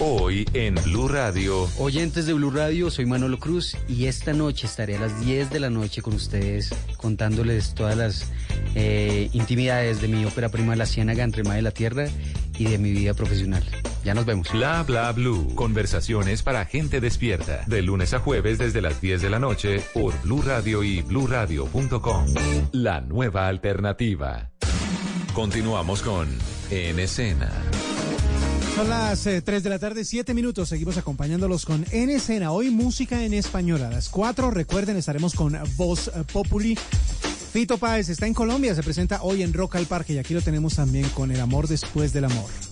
[0.00, 1.68] Hoy en Blue Radio.
[1.78, 5.60] Oyentes de Blue Radio, soy Manolo Cruz y esta noche estaré a las 10 de
[5.60, 8.32] la noche con ustedes contándoles todas las
[8.74, 12.06] eh, intimidades de mi ópera prima La Ciénaga entre Mar de la Tierra
[12.58, 13.64] y de mi vida profesional.
[14.04, 14.50] Ya nos vemos.
[14.52, 15.54] Bla bla blue.
[15.54, 17.64] Conversaciones para gente despierta.
[17.66, 22.26] De lunes a jueves desde las 10 de la noche por Blue Radio y bluradio.com.
[22.72, 24.50] La nueva alternativa.
[25.32, 26.28] Continuamos con
[26.70, 27.50] En Escena.
[28.74, 30.70] Son las eh, 3 de la tarde, 7 minutos.
[30.70, 32.52] Seguimos acompañándolos con En Escena.
[32.52, 33.82] Hoy música en español.
[33.82, 36.78] A las 4, recuerden, estaremos con Voz eh, Populi.
[37.52, 40.40] Fito Páez está en Colombia, se presenta hoy en Rock al Parque y aquí lo
[40.40, 42.71] tenemos también con El Amor Después del Amor.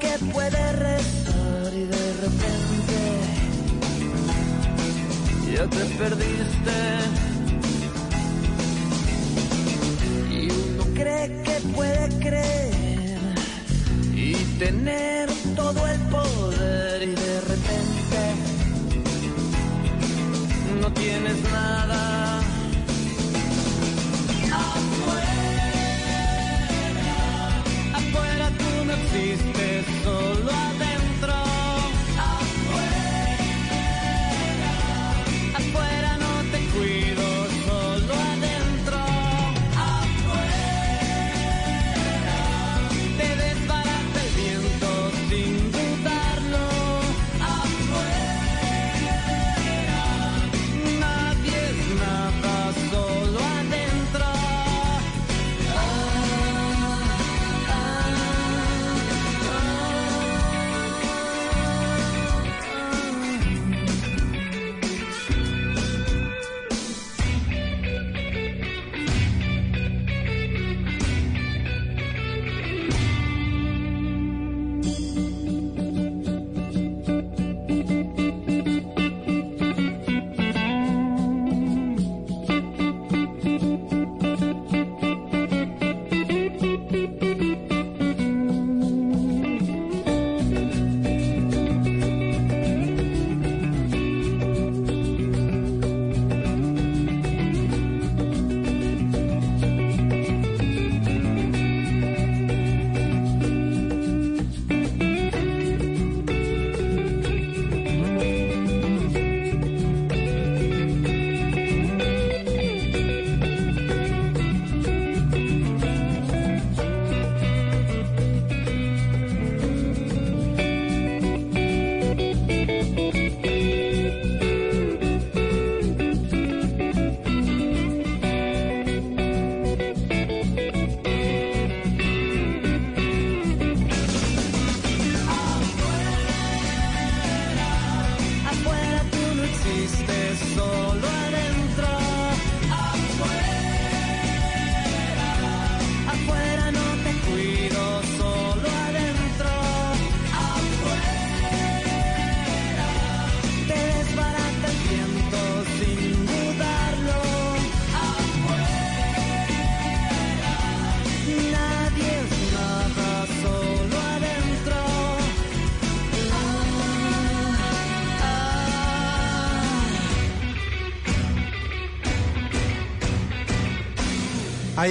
[0.00, 2.98] Que puede rezar y de repente
[5.54, 6.78] ya te perdiste.
[10.32, 13.18] Y uno cree que puede creer
[14.14, 18.20] y tener todo el poder y de repente
[20.80, 22.21] no tienes nada.
[30.04, 30.41] the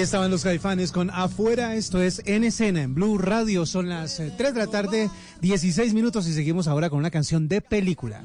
[0.01, 3.67] Ahí estaban los caifanes con Afuera, esto es En Escena, en Blue Radio.
[3.67, 5.11] Son las eh, 3 de la tarde,
[5.41, 8.23] 16 minutos y seguimos ahora con una canción de película.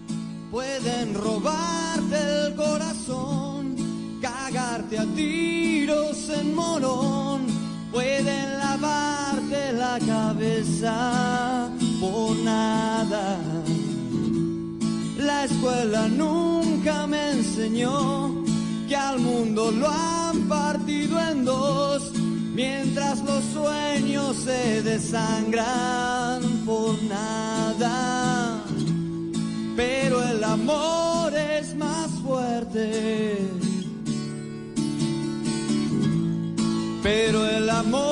[0.50, 3.76] Pueden robarte el corazón,
[4.22, 7.42] cagarte a tiros en morón,
[7.92, 11.70] pueden lavarte la cabeza
[12.00, 13.38] por nada.
[15.18, 18.34] La escuela nunca me enseñó
[18.88, 20.15] que al mundo lo han
[22.54, 28.62] mientras los sueños se desangran por nada.
[29.76, 33.38] Pero el amor es más fuerte.
[37.02, 38.05] Pero el amor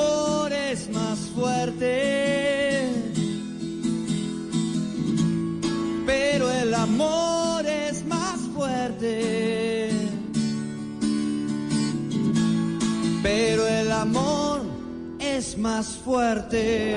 [15.65, 16.95] más fuerte.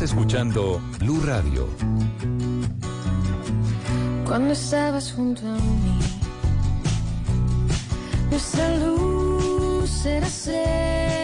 [0.00, 1.68] Escuchando Blue Radio.
[4.26, 5.98] Cuando estabas junto a mí,
[8.28, 11.16] nuestra luz era celestial.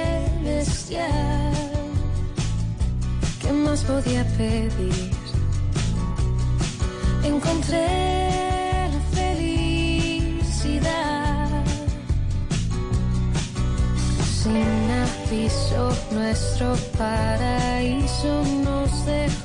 [3.42, 5.10] ¿Qué más podía pedir?
[7.24, 7.99] Encontré
[16.30, 19.39] nuestro paraíso nos dejó.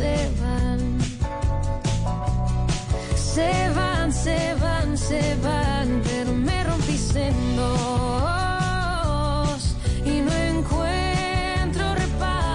[0.00, 0.80] se van.
[3.32, 8.16] Se van, se van, se van, pero me rompí en dos
[10.04, 12.48] y no encuentro reparación.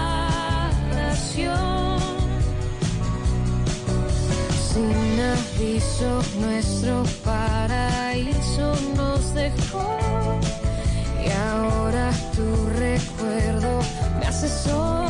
[4.68, 6.10] Sin aviso,
[6.40, 6.94] nuestro
[7.24, 8.66] paraíso
[8.96, 9.88] nos dejó
[11.24, 12.46] y ahora tu
[12.86, 13.70] recuerdo
[14.18, 15.05] me hace sol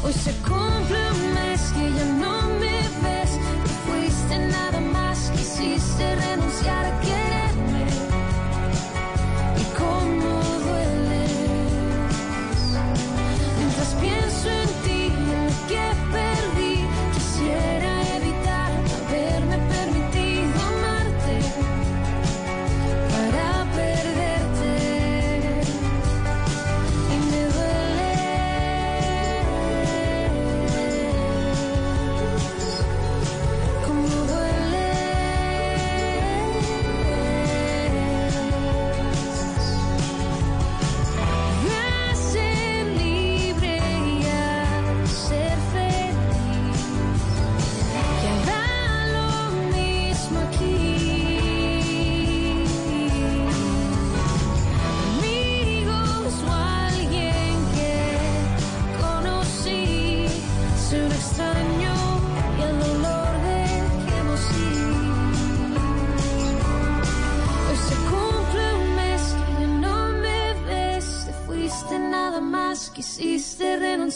[0.00, 0.04] corazón.
[0.04, 1.09] Hoy se cumple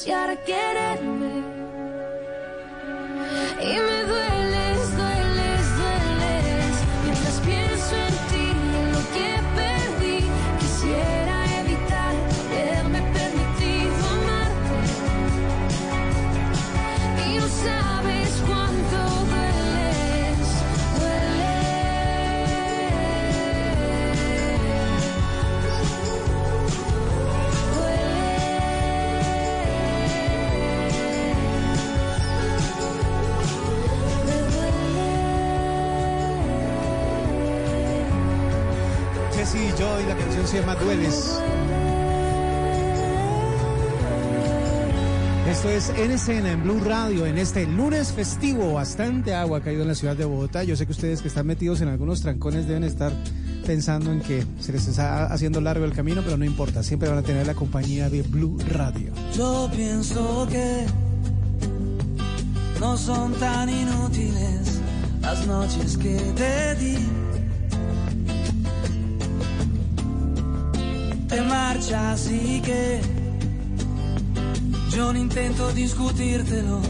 [0.07, 0.74] gotta get
[45.49, 48.73] Esto es En Escena, en Blue Radio, en este lunes festivo.
[48.73, 50.65] Bastante agua ha caído en la ciudad de Bogotá.
[50.65, 53.13] Yo sé que ustedes que están metidos en algunos trancones deben estar
[53.67, 56.83] pensando en que se les está haciendo largo el camino, pero no importa.
[56.83, 59.13] Siempre van a tener la compañía de Blue Radio.
[59.37, 60.87] Yo pienso que
[62.81, 64.81] no son tan inútiles
[65.21, 67.14] las noches que te di.
[71.75, 73.01] Te marchas y que
[74.91, 76.81] yo no intento discutírtelo,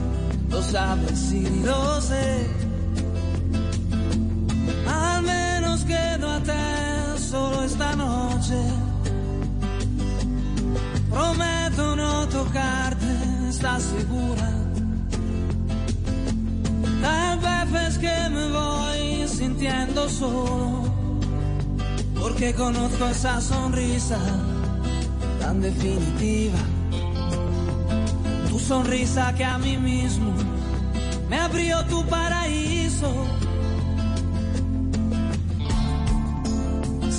[0.51, 2.47] lo sabes y lo sé.
[4.87, 8.61] Al menos quedo a te solo esta noche.
[11.11, 14.53] Prometo no tocarte, ¿estás segura?
[17.01, 20.85] Tal vez es que me voy sintiendo solo,
[22.21, 24.19] porque conozco esa sonrisa
[25.45, 26.59] tan definitiva.
[28.49, 30.33] Tu sonrisa que a mí mismo
[31.29, 33.11] me abrió tu paraíso.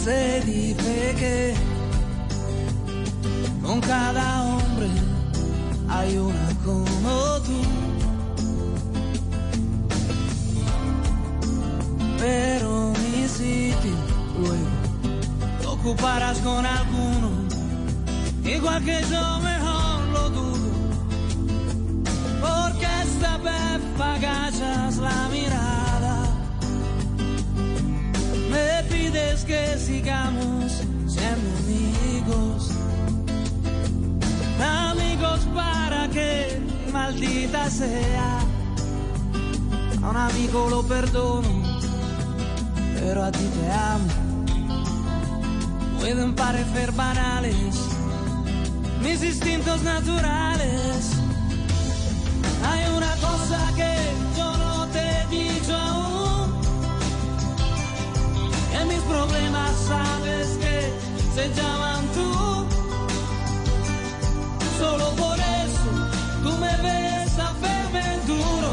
[0.04, 1.54] Se dice que
[3.64, 4.90] con cada hombre
[5.88, 7.16] hay una como
[7.48, 7.60] tú.
[12.18, 13.96] Pero mi sitio
[14.40, 14.76] luego
[15.64, 17.45] lo ocuparás con alguno,
[18.46, 20.70] igual que yo mejor lo dudo.
[22.42, 23.82] Porque esta vez
[25.00, 26.28] la mirada,
[28.50, 32.72] me pides que sigamos siendo amigos.
[34.60, 36.62] Amigos para que
[36.92, 38.40] maldita sea.
[40.04, 41.50] A un amigo lo perdono,
[42.94, 44.08] pero a ti te amo.
[46.00, 47.95] Pueden parecer banales
[49.06, 51.12] mis instintos naturales.
[52.68, 53.94] Hay una cosa que
[54.36, 56.54] yo no te he dicho aún.
[58.80, 60.76] En mis problemas sabes que
[61.36, 62.32] se llaman tú.
[64.80, 65.92] Solo por eso
[66.44, 68.72] tú me ves a verme duro.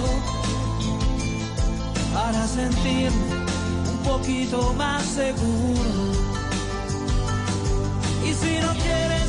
[2.14, 3.34] Para sentirme
[3.92, 5.92] un poquito más seguro.
[8.24, 9.21] Y si no quieres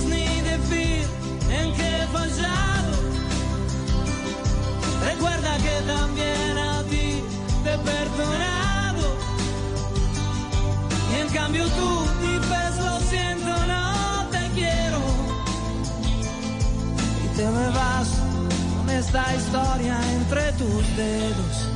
[5.01, 7.23] Recuerda que también a ti
[7.63, 9.17] te he perdonado.
[11.11, 14.99] Y en cambio tú dices lo siento, no te quiero.
[17.23, 18.09] Y te me vas
[18.77, 21.69] con esta historia entre tus dedos.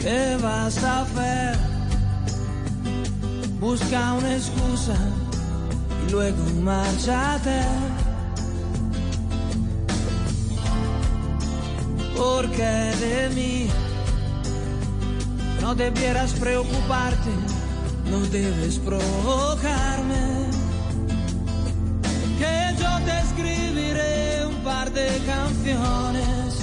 [0.00, 1.58] ¿Qué vas a hacer?
[3.60, 4.96] Busca una excusa
[6.10, 7.60] luego márchate.
[12.16, 13.68] Porque de mí
[15.60, 17.30] no debieras preocuparte,
[18.10, 20.50] no debes provocarme.
[22.38, 26.60] Que yo te escribiré un par de canciones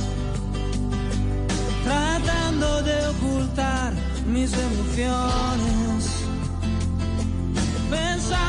[1.83, 3.93] tratando de ocultar
[4.27, 6.16] mis emociones,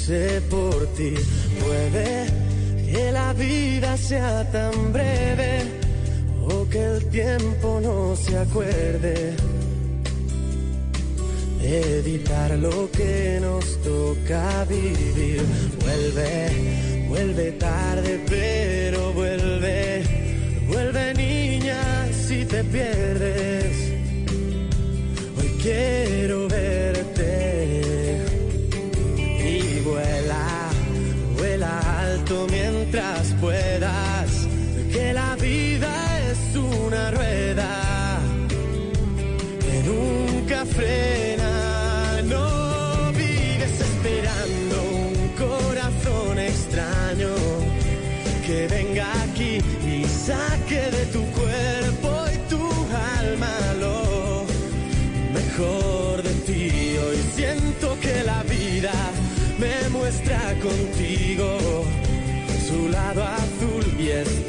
[0.00, 1.14] Compuse por ti.
[1.60, 2.26] Puede
[2.90, 5.62] que la vida sea tan breve
[6.42, 9.34] o que el tiempo no se acuerde
[11.60, 15.42] de editar lo que nos toca vivir.
[15.80, 20.02] Vuelve, vuelve tarde, pero vuelve,
[20.68, 23.92] vuelve niña si te pierdes.
[25.38, 26.99] Hoy quiero verte
[40.76, 42.22] frena.
[42.22, 44.76] No vives esperando
[45.06, 47.34] un corazón extraño
[48.46, 52.64] que venga aquí y saque de tu cuerpo y tu
[53.18, 54.44] alma lo
[55.32, 56.96] mejor de ti.
[57.04, 58.92] Hoy siento que la vida
[59.58, 61.84] me muestra contigo
[62.66, 64.46] su lado azul y es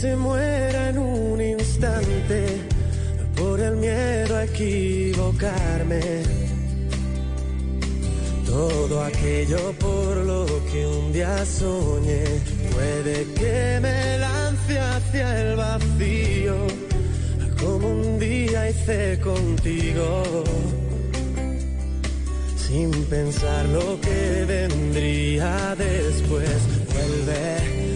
[0.00, 2.40] se muera en un instante
[3.34, 6.02] por el miedo a equivocarme.
[8.44, 12.24] Todo aquello por lo que un día soñé
[12.72, 16.56] puede que me lance hacia el vacío,
[17.58, 20.44] como un día hice contigo,
[22.54, 26.58] sin pensar lo que vendría después.
[26.92, 27.95] Vuelve,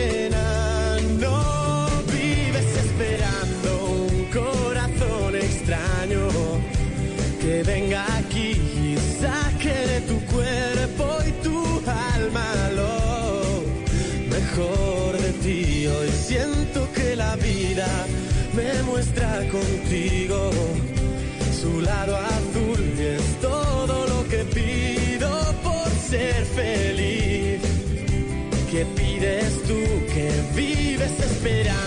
[30.53, 31.80] Vives esperando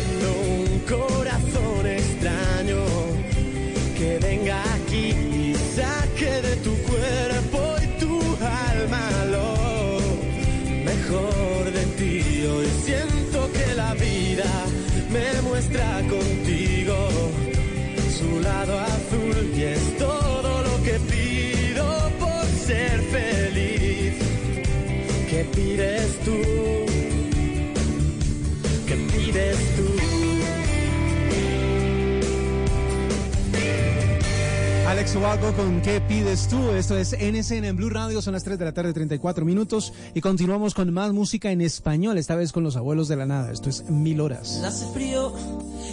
[35.04, 36.70] Alex Ubago con ¿Qué pides tú?
[36.70, 40.22] Esto es NSN en Blue Radio, son las 3 de la tarde, 34 minutos y
[40.22, 43.52] continuamos con más música en español, esta vez con los abuelos de la nada.
[43.52, 44.62] Esto es Mil Horas.
[44.64, 45.34] Hace frío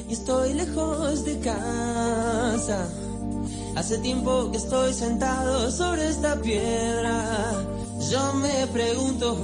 [0.08, 2.88] y estoy lejos de casa.
[3.76, 7.66] Hace tiempo que estoy sentado sobre esta piedra.
[8.10, 9.38] Yo me pregunto,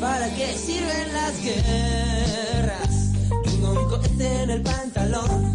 [0.00, 3.12] ¿para qué sirven las guerras?
[3.44, 5.54] Tengo un cohete en el pantalón.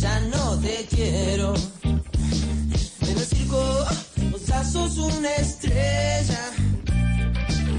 [0.00, 1.54] ya no te quiero.
[1.82, 3.86] En el circo,
[4.34, 6.50] o sea, sos una estrella,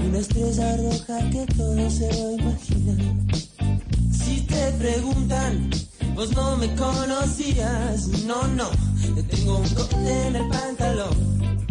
[0.06, 2.94] una estrella roja que todo se lo imagina.
[4.10, 5.70] Si te preguntan,
[6.14, 8.70] vos no me conocías, no, no,
[9.14, 11.66] te tengo un corte en el pantalón.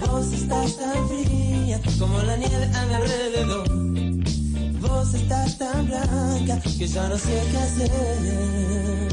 [0.00, 3.68] Vos estás tan fría como la nieve a mi alrededor.
[4.80, 9.09] Vos estás tan blanca que ya no sé qué hacer.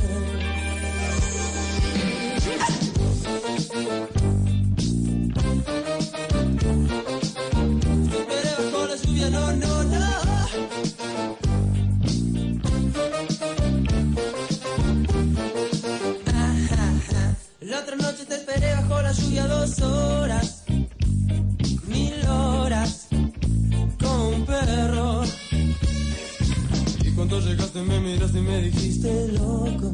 [27.83, 29.93] Me miraste y me dijiste, loco,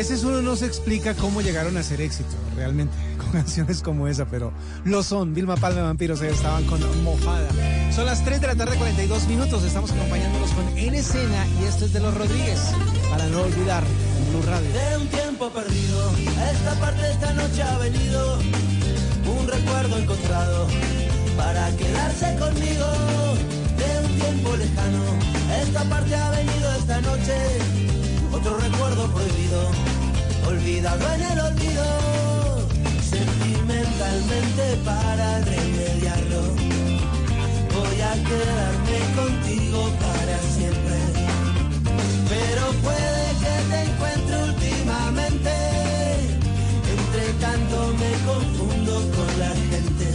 [0.00, 4.24] Veces uno no se explica cómo llegaron a ser éxito, realmente, con canciones como esa,
[4.24, 4.50] pero
[4.84, 5.34] lo son.
[5.34, 7.50] Vilma Palma Vampiros estaban con Mojada.
[7.92, 9.62] Son las 3 de la tarde, 42 minutos.
[9.62, 12.60] Estamos acompañándolos con En Escena y esto es de los Rodríguez,
[13.10, 13.84] para no olvidar,
[14.30, 14.70] Blue Radio.
[14.70, 16.12] De un tiempo perdido,
[16.50, 20.66] esta parte de esta noche ha venido un recuerdo encontrado
[21.36, 22.86] para quedarse conmigo.
[23.76, 25.04] De un tiempo lejano,
[25.62, 27.79] esta parte ha venido esta noche
[28.40, 29.70] otro recuerdo prohibido,
[30.46, 31.84] olvidado en el olvido,
[33.02, 36.42] sentimentalmente para remediarlo.
[37.74, 40.98] Voy a quedarme contigo para siempre,
[42.28, 45.52] pero puede que te encuentre últimamente.
[46.96, 50.06] Entre tanto me confundo con la gente,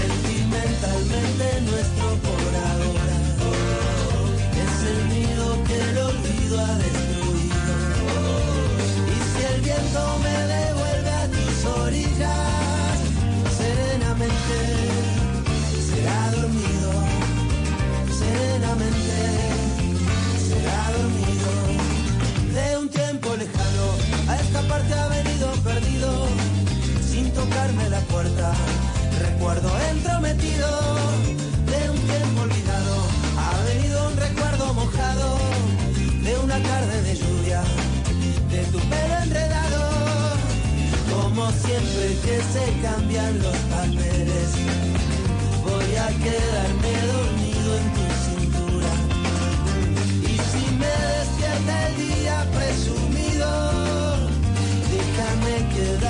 [0.00, 2.15] sentimentalmente nuestro
[6.46, 6.48] Y
[9.32, 12.98] si el viento me devuelve a tus orillas,
[13.58, 14.56] serenamente
[15.88, 16.92] será dormido,
[18.16, 19.18] serenamente
[20.48, 21.50] será dormido.
[22.54, 23.86] De un tiempo lejano
[24.28, 26.28] a esta parte ha venido perdido,
[27.10, 28.52] sin tocarme la puerta.
[29.20, 30.95] Recuerdo entrometido
[41.76, 44.48] siempre que se cambian los papeles.
[45.64, 48.92] Voy a quedarme dormido en tu cintura.
[50.22, 53.48] Y si me despierta el día presumido,
[54.92, 56.05] déjame quedarme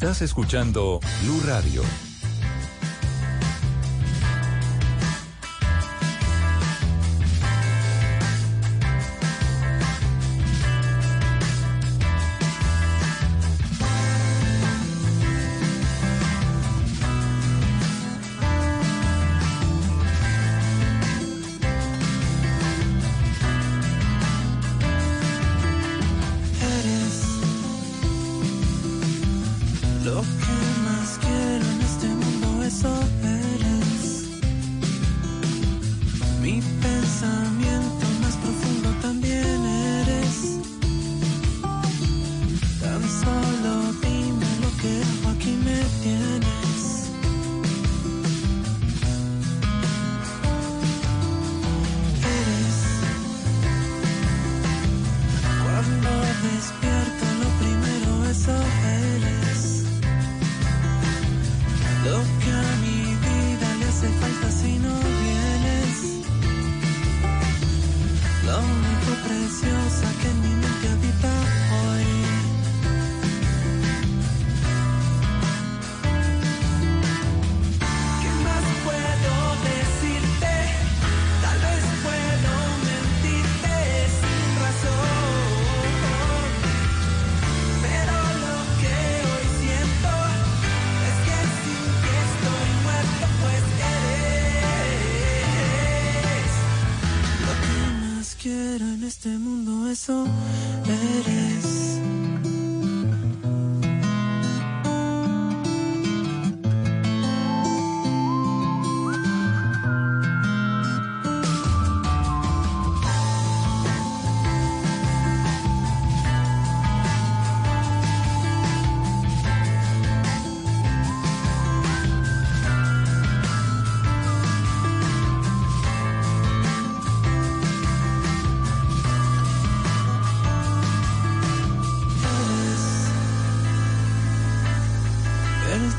[0.00, 1.82] Estás escuchando Blue Radio.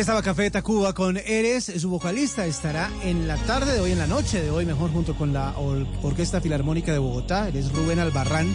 [0.00, 4.06] Estaba Café Tacuba con Eres, su vocalista estará en la tarde de hoy, en la
[4.06, 7.98] noche de hoy, mejor junto con la Or- Orquesta Filarmónica de Bogotá, él es Rubén
[7.98, 8.48] Albarrán,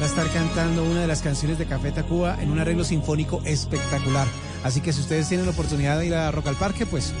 [0.00, 3.42] va a estar cantando una de las canciones de Café Tacuba en un arreglo sinfónico
[3.44, 4.28] espectacular.
[4.62, 7.12] Así que si ustedes tienen la oportunidad de ir a Rock al Parque, pues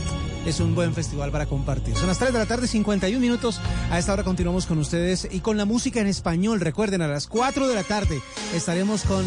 [0.46, 1.96] es un buen festival para compartir.
[1.96, 3.60] Son las 3 de la tarde, 51 minutos.
[3.90, 6.60] A esta hora continuamos con ustedes y con la música en español.
[6.60, 8.22] Recuerden, a las 4 de la tarde
[8.54, 9.24] estaremos con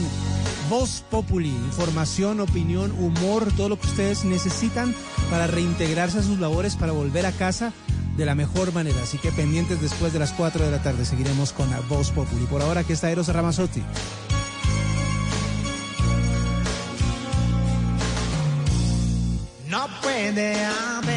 [0.69, 4.93] Voz Populi, información, opinión, humor, todo lo que ustedes necesitan
[5.29, 7.71] para reintegrarse a sus labores, para volver a casa
[8.17, 9.01] de la mejor manera.
[9.01, 12.45] Así que pendientes después de las 4 de la tarde seguiremos con la Voz Populi.
[12.47, 13.81] Por ahora aquí está Eros Ramazzotti.
[19.69, 21.16] No puede haber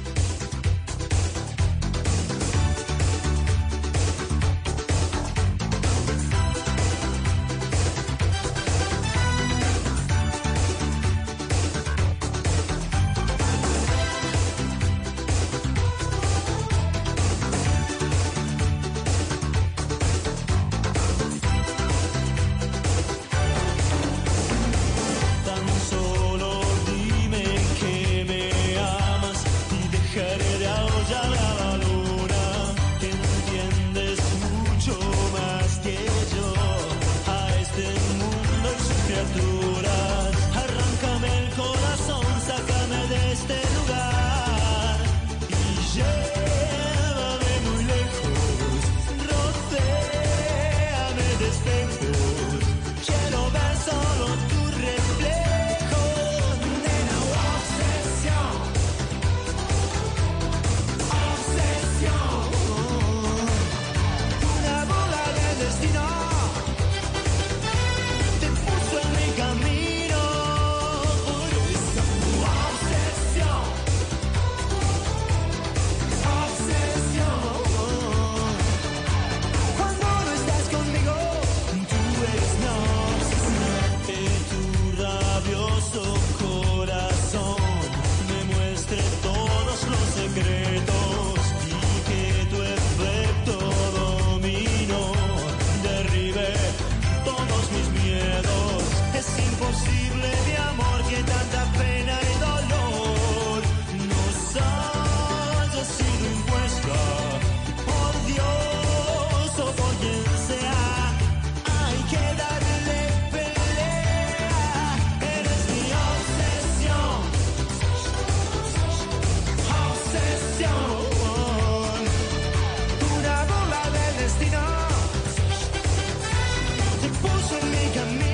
[127.91, 128.30] Puso en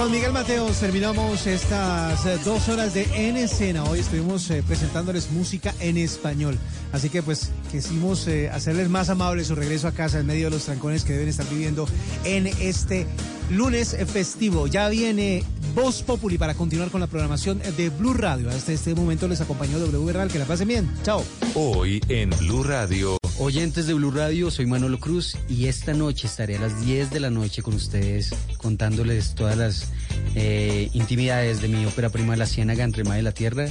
[0.00, 3.84] con Miguel Mateos terminamos estas eh, dos horas de En Escena.
[3.84, 6.58] Hoy estuvimos eh, presentándoles música en español.
[6.90, 10.52] Así que pues quisimos eh, hacerles más amable su regreso a casa en medio de
[10.52, 11.86] los trancones que deben estar viviendo
[12.24, 13.06] en este
[13.50, 14.66] lunes festivo.
[14.68, 15.44] Ya viene
[15.74, 18.48] Voz Populi para continuar con la programación de Blue Radio.
[18.48, 20.30] Hasta este momento les acompañó W Real.
[20.30, 20.90] Que la pasen bien.
[21.02, 21.22] Chao.
[21.54, 23.18] Hoy en Blue Radio.
[23.38, 27.20] Oyentes de Blue Radio, soy Manolo Cruz y esta noche estaré a las 10 de
[27.20, 29.92] la noche con ustedes contándoles todas las
[30.34, 33.66] eh, intimidades de mi ópera prima La Ciénaga entre Mar y la Tierra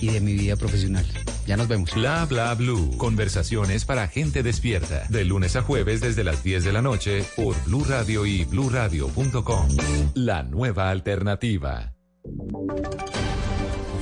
[0.00, 1.06] y de mi vida profesional.
[1.46, 1.94] Ya nos vemos.
[1.94, 2.96] Bla bla blue.
[2.98, 5.06] Conversaciones para gente despierta.
[5.08, 9.68] De lunes a jueves desde las 10 de la noche por Blue Radio y bluradio.com.
[10.14, 11.94] La nueva alternativa.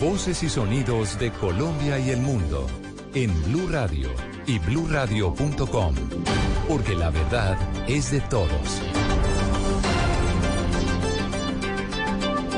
[0.00, 2.66] Voces y sonidos de Colombia y el mundo
[3.14, 4.08] en Blue Radio
[4.46, 5.94] y bluradio.com.
[6.66, 7.58] Porque la verdad
[7.88, 8.80] es de todos.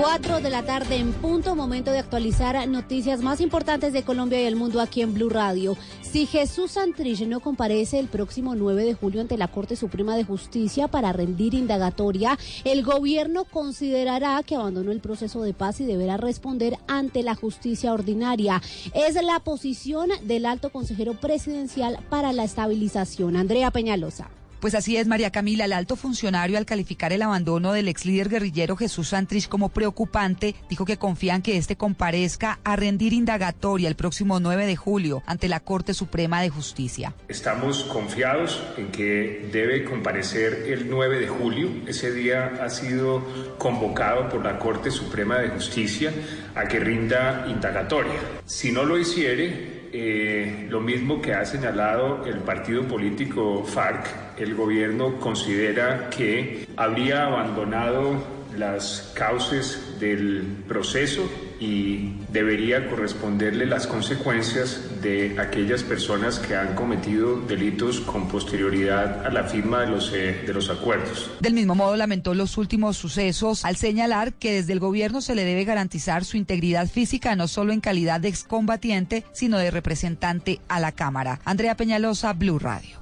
[0.03, 4.47] 4 de la tarde en punto, momento de actualizar noticias más importantes de Colombia y
[4.47, 5.77] el mundo aquí en Blue Radio.
[6.01, 10.25] Si Jesús Santrich no comparece el próximo 9 de julio ante la Corte Suprema de
[10.25, 16.17] Justicia para rendir indagatoria, el gobierno considerará que abandonó el proceso de paz y deberá
[16.17, 18.61] responder ante la justicia ordinaria.
[18.95, 24.31] Es la posición del alto consejero presidencial para la estabilización, Andrea Peñalosa.
[24.63, 25.65] Pues así es, María Camila.
[25.65, 30.55] El alto funcionario, al calificar el abandono del ex líder guerrillero Jesús Santrich como preocupante,
[30.71, 35.49] dijo que confían que este comparezca a rendir indagatoria el próximo 9 de julio ante
[35.49, 37.13] la Corte Suprema de Justicia.
[37.27, 41.69] Estamos confiados en que debe comparecer el 9 de julio.
[41.89, 46.13] Ese día ha sido convocado por la Corte Suprema de Justicia
[46.55, 48.21] a que rinda indagatoria.
[48.45, 54.55] Si no lo hiciere, eh, lo mismo que ha señalado el partido político FARC, el
[54.55, 61.29] gobierno considera que habría abandonado las causas del proceso
[61.61, 69.31] y debería corresponderle las consecuencias de aquellas personas que han cometido delitos con posterioridad a
[69.31, 71.31] la firma de los, eh, de los acuerdos.
[71.41, 75.45] Del mismo modo lamentó los últimos sucesos al señalar que desde el gobierno se le
[75.45, 80.81] debe garantizar su integridad física no solo en calidad de excombatiente, sino de representante a
[80.81, 81.41] la Cámara.
[81.45, 83.02] Andrea Peñalosa, Blue Radio.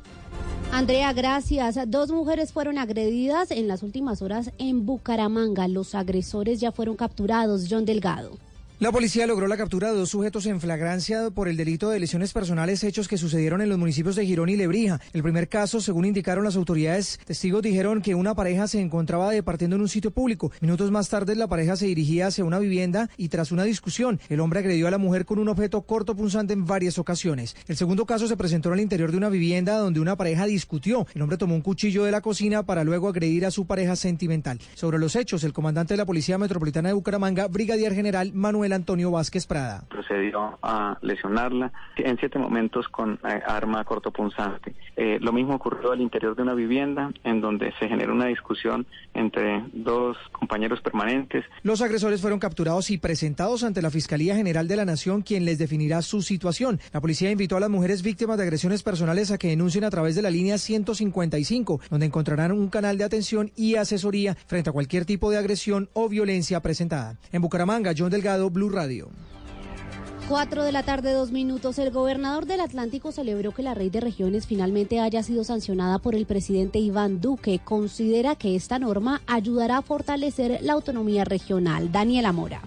[0.72, 1.78] Andrea, gracias.
[1.90, 5.66] Dos mujeres fueron agredidas en las últimas horas en Bucaramanga.
[5.68, 7.66] Los agresores ya fueron capturados.
[7.68, 8.49] John Delgado.
[8.80, 12.32] La policía logró la captura de dos sujetos en flagrancia por el delito de lesiones
[12.32, 15.02] personales hechos que sucedieron en los municipios de Girón y Lebrija.
[15.12, 19.76] El primer caso, según indicaron las autoridades, testigos dijeron que una pareja se encontraba departiendo
[19.76, 20.50] en un sitio público.
[20.62, 24.40] Minutos más tarde, la pareja se dirigía hacia una vivienda y tras una discusión, el
[24.40, 27.56] hombre agredió a la mujer con un objeto corto punzante en varias ocasiones.
[27.68, 31.06] El segundo caso se presentó al interior de una vivienda donde una pareja discutió.
[31.14, 34.58] El hombre tomó un cuchillo de la cocina para luego agredir a su pareja sentimental.
[34.72, 39.10] Sobre los hechos, el comandante de la Policía Metropolitana de Bucaramanga, Brigadier General Manuel Antonio
[39.10, 39.84] Vázquez Prada.
[39.88, 44.74] Procedió a lesionarla en siete momentos con eh, arma cortopunzante.
[44.96, 48.86] Eh, lo mismo ocurrió al interior de una vivienda en donde se generó una discusión
[49.14, 51.44] entre dos compañeros permanentes.
[51.62, 55.58] Los agresores fueron capturados y presentados ante la Fiscalía General de la Nación, quien les
[55.58, 56.80] definirá su situación.
[56.92, 60.14] La policía invitó a las mujeres víctimas de agresiones personales a que denuncien a través
[60.14, 65.04] de la línea 155, donde encontrarán un canal de atención y asesoría frente a cualquier
[65.04, 67.18] tipo de agresión o violencia presentada.
[67.32, 69.08] En Bucaramanga, John Delgado, Blue Radio.
[70.28, 71.78] 4 de la tarde, dos minutos.
[71.78, 76.14] El gobernador del Atlántico celebró que la Ley de Regiones finalmente haya sido sancionada por
[76.14, 77.58] el presidente Iván Duque.
[77.64, 81.90] Considera que esta norma ayudará a fortalecer la autonomía regional.
[81.90, 82.60] Daniela Mora.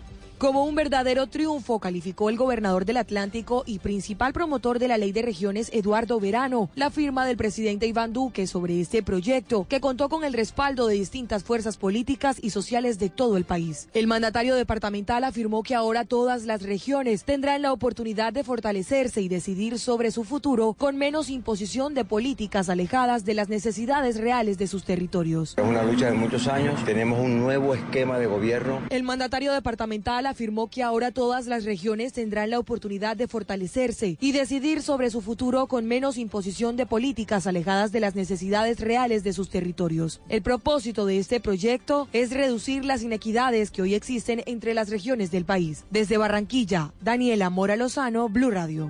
[0.43, 5.13] Como un verdadero triunfo calificó el gobernador del Atlántico y principal promotor de la ley
[5.13, 10.09] de regiones Eduardo Verano la firma del presidente Iván Duque sobre este proyecto que contó
[10.09, 13.87] con el respaldo de distintas fuerzas políticas y sociales de todo el país.
[13.93, 19.29] El mandatario departamental afirmó que ahora todas las regiones tendrán la oportunidad de fortalecerse y
[19.29, 24.67] decidir sobre su futuro con menos imposición de políticas alejadas de las necesidades reales de
[24.67, 25.53] sus territorios.
[25.57, 28.81] Es una lucha de muchos años, tenemos un nuevo esquema de gobierno.
[28.89, 34.31] El mandatario departamental afirmó que ahora todas las regiones tendrán la oportunidad de fortalecerse y
[34.31, 39.31] decidir sobre su futuro con menos imposición de políticas alejadas de las necesidades reales de
[39.31, 40.21] sus territorios.
[40.29, 45.29] El propósito de este proyecto es reducir las inequidades que hoy existen entre las regiones
[45.29, 45.85] del país.
[45.91, 48.89] Desde Barranquilla, Daniela Mora Lozano, Blue Radio.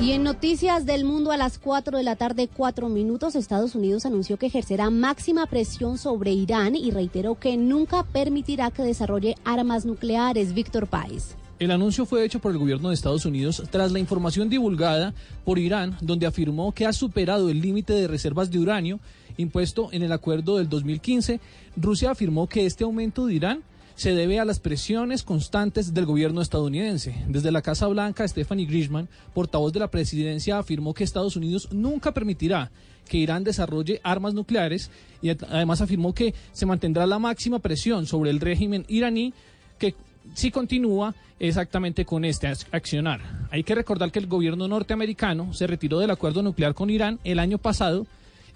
[0.00, 4.04] Y en noticias del mundo a las 4 de la tarde, 4 minutos, Estados Unidos
[4.04, 9.84] anunció que ejercerá máxima presión sobre Irán y reiteró que nunca permitirá que desarrolle armas
[9.84, 10.54] nucleares.
[10.54, 11.36] Víctor Páez.
[11.60, 15.14] El anuncio fue hecho por el gobierno de Estados Unidos tras la información divulgada
[15.44, 18.98] por Irán, donde afirmó que ha superado el límite de reservas de uranio
[19.36, 21.38] impuesto en el acuerdo del 2015.
[21.76, 23.62] Rusia afirmó que este aumento de Irán
[23.94, 27.14] se debe a las presiones constantes del gobierno estadounidense.
[27.28, 32.12] Desde la Casa Blanca, Stephanie Grishman, portavoz de la presidencia, afirmó que Estados Unidos nunca
[32.12, 32.70] permitirá
[33.08, 34.90] que Irán desarrolle armas nucleares
[35.20, 39.34] y además afirmó que se mantendrá la máxima presión sobre el régimen iraní
[39.78, 39.94] que
[40.34, 43.20] si continúa exactamente con este accionar.
[43.50, 47.38] Hay que recordar que el gobierno norteamericano se retiró del acuerdo nuclear con Irán el
[47.38, 48.06] año pasado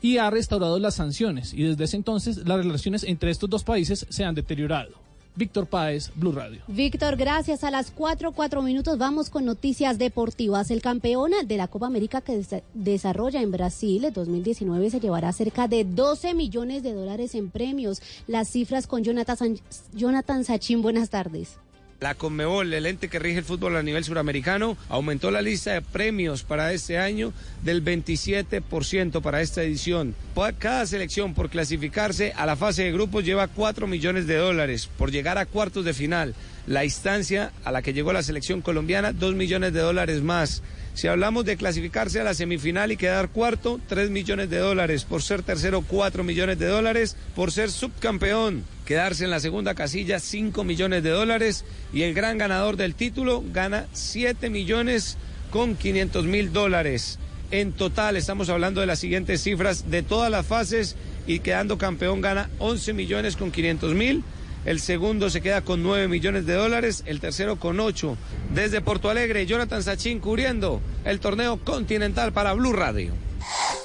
[0.01, 4.07] y ha restaurado las sanciones y desde ese entonces las relaciones entre estos dos países
[4.09, 5.06] se han deteriorado.
[5.37, 6.63] Víctor Páez, Blue Radio.
[6.67, 7.63] Víctor, gracias.
[7.63, 10.71] A las 4, 4 minutos vamos con noticias deportivas.
[10.71, 15.33] El campeón de la Copa América que se desarrolla en Brasil en 2019 se llevará
[15.33, 18.01] cerca de 12 millones de dólares en premios.
[18.27, 19.59] Las cifras con Jonathan,
[19.93, 20.81] Jonathan Sachin.
[20.81, 21.59] Buenas tardes.
[21.99, 25.81] La Conmebol, el ente que rige el fútbol a nivel suramericano, aumentó la lista de
[25.81, 27.33] premios para este año
[27.63, 30.15] del 27% para esta edición.
[30.59, 34.91] Cada selección por clasificarse a la fase de grupos lleva 4 millones de dólares.
[34.99, 36.35] Por llegar a cuartos de final,
[36.67, 40.63] la instancia a la que llegó la selección colombiana, 2 millones de dólares más.
[40.97, 45.05] Si hablamos de clasificarse a la semifinal y quedar cuarto, 3 millones de dólares.
[45.05, 47.19] Por ser tercero, 4 millones de dólares.
[47.35, 51.67] Por ser subcampeón, quedarse en la segunda casilla, 5 millones de dólares.
[51.93, 55.19] Y el gran ganador del título gana 7 millones
[55.51, 57.19] con 500 mil dólares.
[57.51, 60.97] En total estamos hablando de las siguientes cifras de todas las fases
[61.27, 64.25] y quedando campeón gana 11 millones con 500 mil.
[64.67, 68.19] El segundo se queda con 9 millones de dólares, el tercero con 8.
[68.53, 73.13] Desde Porto Alegre, Jonathan Sachin cubriendo el torneo continental para Blue Radio.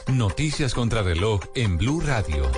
[0.08, 2.50] Noticias contra reloj en Blue Radio.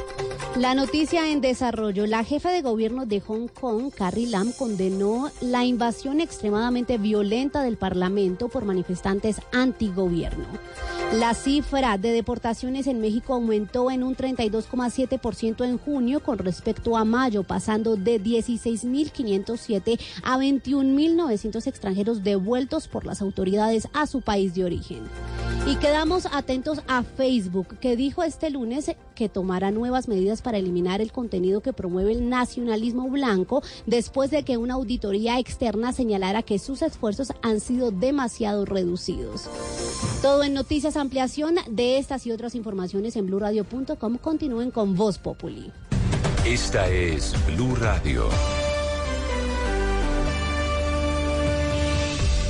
[0.55, 2.05] La noticia en desarrollo.
[2.05, 7.77] La jefa de gobierno de Hong Kong, Carrie Lam, condenó la invasión extremadamente violenta del
[7.77, 10.45] Parlamento por manifestantes antigobierno.
[11.13, 17.03] La cifra de deportaciones en México aumentó en un 32,7% en junio con respecto a
[17.03, 24.65] mayo, pasando de 16.507 a 21.900 extranjeros devueltos por las autoridades a su país de
[24.65, 25.01] origen.
[25.65, 31.01] Y quedamos atentos a Facebook, que dijo este lunes que tomará nuevas medidas para eliminar
[31.01, 36.59] el contenido que promueve el nacionalismo blanco después de que una auditoría externa señalara que
[36.59, 39.49] sus esfuerzos han sido demasiado reducidos.
[40.21, 44.17] Todo en noticias, ampliación de estas y otras informaciones en blurradio.com.
[44.17, 45.71] Continúen con Voz Populi.
[46.45, 48.27] Esta es Blue Radio.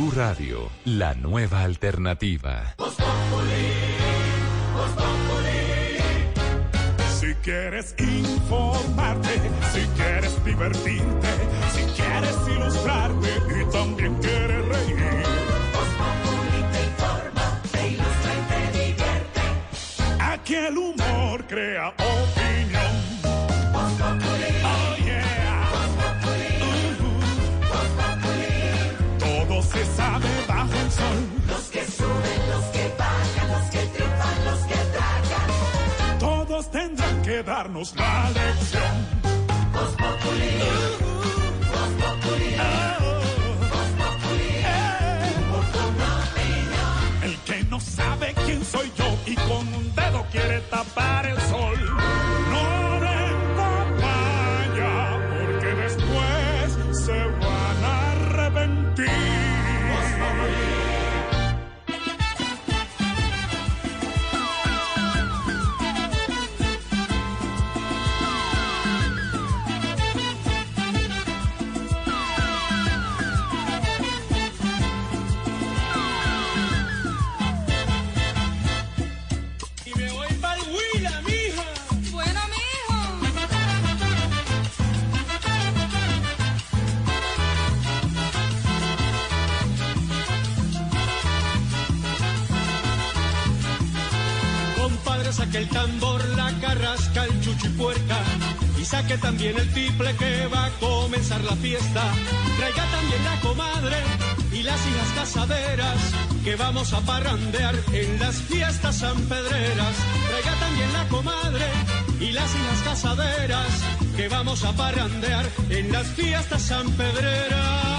[0.00, 2.74] Blue Radio, la nueva alternativa.
[7.20, 9.28] Si quieres informarte,
[9.74, 11.28] si quieres divertirte,
[11.74, 13.28] si quieres ilustrarte
[13.60, 14.96] y también quieres reír.
[16.72, 19.40] te informa, te ilustra y te divierte.
[20.18, 23.00] Aquí el humor crea opinión.
[31.48, 36.18] Los que suben, los que bajan, los que triunfan, los que tragan.
[36.18, 39.20] Todos tendrán que darnos la lección.
[47.22, 52.09] El que no sabe quién soy yo y con un dedo quiere tapar el sol.
[95.50, 98.18] Saque el tambor, la carrasca, el chucho y.
[98.80, 102.02] Y saque también el tiple que va a comenzar la fiesta.
[102.56, 103.96] Traiga también la comadre
[104.52, 105.96] y las hijas casaderas
[106.44, 109.96] que vamos a parrandear en las fiestas sanpedreras.
[110.28, 111.66] Traiga también la comadre
[112.20, 113.68] y las hijas casaderas
[114.16, 117.89] que vamos a parrandear en las fiestas sanpedreras.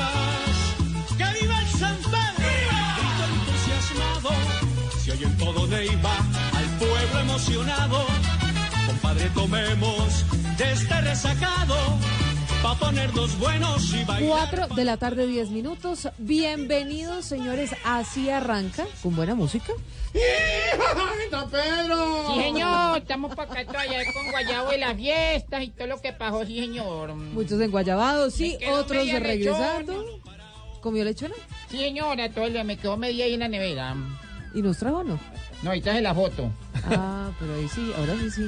[7.32, 8.06] Emocionado.
[8.86, 10.26] Compadre, tomemos
[10.58, 11.76] de este resacado
[12.62, 14.50] pa' ponernos buenos y bailar.
[14.50, 16.10] 4 de la tarde, 10 minutos.
[16.18, 17.74] Bienvenidos, señores.
[17.86, 19.72] Así arranca, con buena música.
[21.32, 22.34] ¡Don Pedro!
[22.34, 26.12] Sí, señor, estamos para acá todavía con Guayabo y las fiestas y todo lo que
[26.12, 27.16] pasó, sí, señor.
[27.16, 30.04] Muchos enguayabados, sí, otros regresando.
[30.82, 31.36] ¿Comió lechona?
[31.70, 33.96] Sí, señora, todo el día me quedó media ahí en la nevera.
[34.54, 35.41] ¿Y nos trajo o no?
[35.62, 36.52] No, ahí traje la foto.
[36.86, 38.48] Ah, pero ahí sí, ahora sí, sí.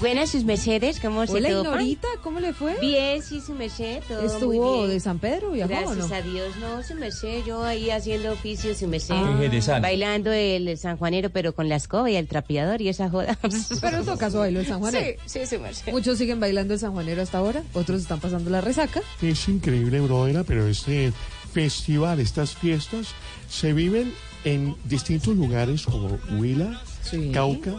[0.00, 1.72] Buenas sus mercedes, ¿cómo se Hola, topan?
[1.72, 2.78] Ignorita, ¿cómo le fue?
[2.80, 4.90] Bien, sí, su merced, todo ¿Estuvo muy bien.
[4.90, 6.14] de San Pedro, viajó o Gracias no?
[6.14, 9.16] a Dios, no, su merced, yo ahí haciendo oficio, su merced.
[9.16, 9.80] Ah.
[9.80, 13.36] Bailando el sanjuanero, pero con la escoba y el trapeador y esa joda.
[13.80, 15.18] Pero en todo caso bailó el San Juanero.
[15.26, 15.90] Sí, sí, su merced.
[15.90, 19.02] Muchos siguen bailando el San Juanero hasta ahora, otros están pasando la resaca.
[19.20, 21.12] Es increíble, brother, pero este
[21.52, 23.08] festival, estas fiestas,
[23.50, 24.14] se viven
[24.52, 27.30] en distintos lugares como Huila, Sí.
[27.32, 27.74] Cauca,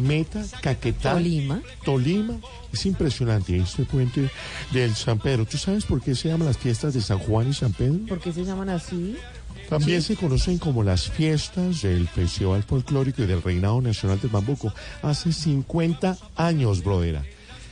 [0.00, 1.62] Meta, Caquetá, Tolima.
[1.84, 2.34] Tolima.
[2.72, 4.28] Es impresionante este puente
[4.72, 5.46] del San Pedro.
[5.46, 8.06] ¿Tú sabes por qué se llaman las fiestas de San Juan y San Pedro?
[8.08, 9.16] ¿Por qué se llaman así?
[9.68, 14.72] También se conocen como las fiestas del Festival Folclórico y del Reinado Nacional del Bambuco.
[15.02, 17.22] Hace 50 años, brodera.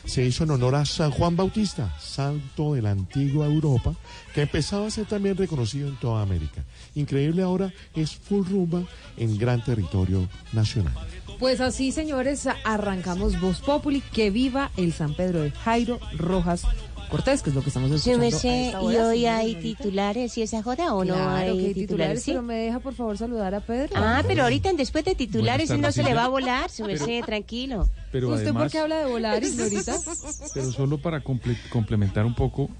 [0.04, 3.94] Se hizo en honor a San Juan Bautista, santo de la antigua Europa,
[4.34, 6.64] que empezaba a ser también reconocido en toda América.
[6.94, 8.82] Increíble ahora es full rumba
[9.16, 10.94] en gran territorio nacional.
[11.38, 14.02] Pues así, señores, arrancamos Voz Populi.
[14.12, 16.66] Que viva el San Pedro de Jairo Rojas
[17.10, 18.24] Cortés, que es lo que estamos escuchando.
[18.24, 21.74] merced, esta ¿y hoy hay titulares y esa joda o no hay que hay titulares?
[21.74, 22.30] titulares, sí?
[22.32, 23.90] pero me deja por favor saludar a Pedro.
[23.96, 26.84] Ah, pero ahorita después de titulares Buenas no tardes, se le va a volar, su
[26.84, 27.88] Pero- merced, tranquilo.
[28.12, 29.96] Pero ¿Usted por además, qué habla de volar, Ignorita?
[30.54, 32.70] pero solo para comple- complementar un poco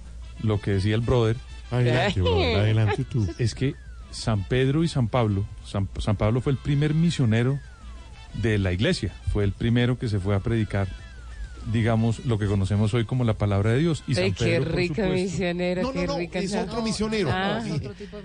[0.43, 1.37] lo que decía el brother.
[1.71, 3.27] Adelante, brother, adelante tú.
[3.39, 3.75] Es que
[4.11, 7.59] San Pedro y San Pablo, San, San Pablo fue el primer misionero
[8.35, 10.89] de la iglesia, fue el primero que se fue a predicar,
[11.73, 14.03] digamos, lo que conocemos hoy como la palabra de Dios.
[14.07, 16.83] Y San Ay, qué Pedro, por rico supuesto- misionero, No, qué no, rica es otro
[16.83, 17.31] misionero.
[17.33, 17.63] Ah.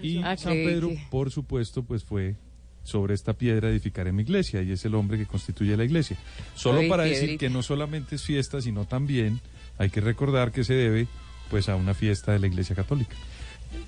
[0.01, 2.35] Y Ah, San Pedro, que- por supuesto, pues fue
[2.83, 6.17] sobre esta piedra edificar en mi iglesia y es el hombre que constituye la iglesia.
[6.55, 9.41] Solo Ay, para decir que no solamente es fiesta, sino también
[9.77, 11.07] hay que recordar que se debe
[11.49, 13.15] pues a una fiesta de la iglesia católica.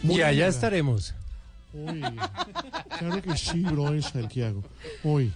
[0.04, 0.50] Muy y allá bien.
[0.50, 1.14] estaremos.
[1.74, 2.02] Uy,
[2.98, 4.64] claro que sí, brother Santiago.
[5.04, 5.32] Hoy.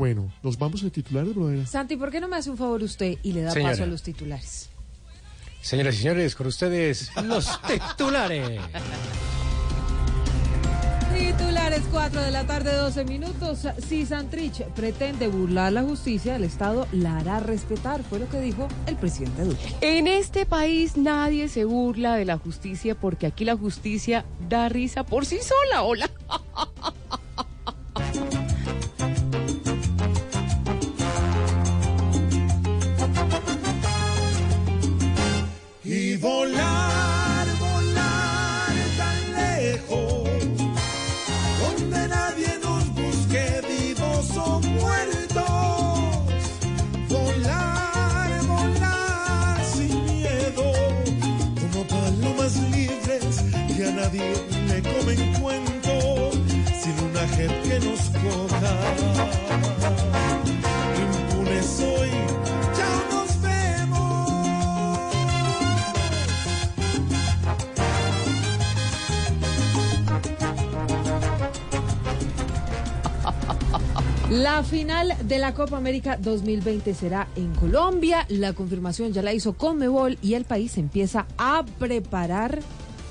[0.00, 1.66] Bueno, nos vamos a titulares, brother.
[1.66, 3.72] Santi, ¿por qué no me hace un favor usted y le da Señora.
[3.72, 4.70] paso a los titulares?
[5.60, 8.58] Señoras y señores, con ustedes los titulares.
[11.14, 13.66] Titulares 4 de la tarde, 12 minutos.
[13.86, 18.68] Si Santrich pretende burlar la justicia, el Estado la hará respetar, fue lo que dijo
[18.86, 19.74] el presidente Duque.
[19.82, 25.04] En este país nadie se burla de la justicia porque aquí la justicia da risa
[25.04, 25.82] por sí sola.
[25.82, 26.10] Hola.
[35.92, 40.28] Y volar, volar tan lejos,
[41.58, 45.48] donde nadie nos busque vivos o muertos.
[47.08, 50.72] Volar, volar sin miedo,
[51.60, 53.42] como palomas libres
[53.76, 54.32] que a nadie
[54.68, 56.30] le comen cuento,
[56.80, 58.74] sin una gente que nos coja.
[61.02, 62.10] Impunes hoy,
[74.30, 78.26] La final de la Copa América 2020 será en Colombia.
[78.28, 82.60] La confirmación ya la hizo Conmebol y el país empieza a preparar.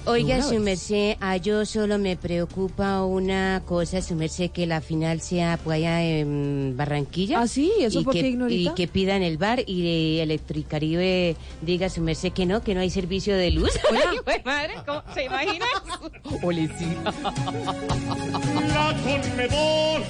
[0.06, 5.20] Oiga, su merced, a yo solo me preocupa una cosa, su merced, que la final
[5.20, 7.42] sea pues allá en Barranquilla.
[7.42, 8.72] Ah, sí, ¿eso y por que, qué, Ignorita?
[8.72, 12.90] Y que pidan el bar y Electricaribe diga su merced que no, que no hay
[12.90, 13.72] servicio de luz.
[13.92, 15.66] Ay, güey, madre, ¿cómo se imagina?
[16.44, 16.88] Ole, sí.
[18.74, 20.04] La Conmebol,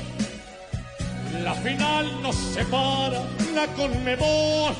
[1.44, 3.22] la final nos separa,
[3.54, 4.74] la Conmebol.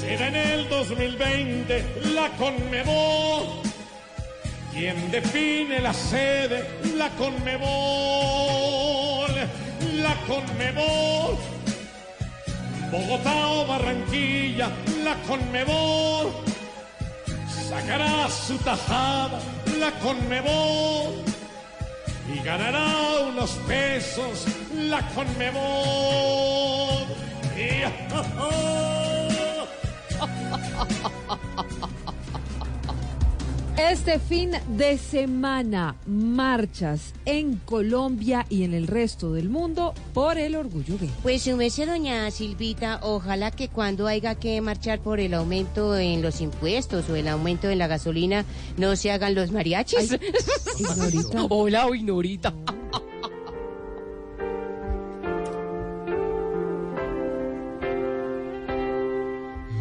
[0.00, 1.84] Será en el 2020
[2.14, 3.62] la Conmebol.
[4.72, 7.64] Quien define la sede, la Conmebol.
[10.02, 11.38] La Conmebol.
[12.90, 14.70] Bogotá o Barranquilla,
[15.02, 16.32] la Conmebol.
[17.68, 19.40] Sacará su tajada,
[19.78, 21.33] la Conmebol
[22.32, 26.54] y ganará unos pesos la Conmebol.
[33.76, 40.54] Este fin de semana, marchas en Colombia y en el resto del mundo por el
[40.54, 41.10] orgullo gay.
[41.24, 46.22] Pues su merced, doña Silvita, ojalá que cuando haya que marchar por el aumento en
[46.22, 48.44] los impuestos o el aumento en la gasolina,
[48.76, 50.16] no se hagan los mariachis.
[50.78, 51.42] Ignorita.
[51.50, 52.54] Hola, Ignorita.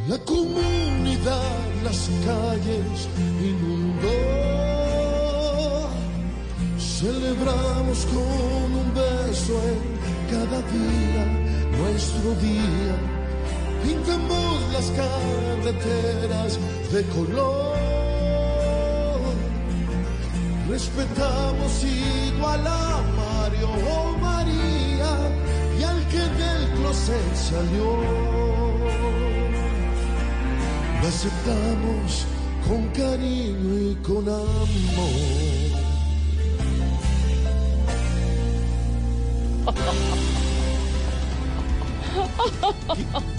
[0.07, 1.41] La comunidad,
[1.83, 3.09] las calles
[3.41, 4.19] inundó.
[6.77, 9.79] Celebramos con un beso en
[10.31, 11.23] cada día,
[11.77, 12.95] nuestro día.
[13.83, 16.59] Pintamos las carreteras
[16.93, 17.73] de color.
[20.69, 25.11] Respetamos igual a Mario o María
[25.77, 28.62] y al que del closet salió.
[31.03, 32.25] Lo aceptamos
[32.65, 34.47] con cariño y con amor.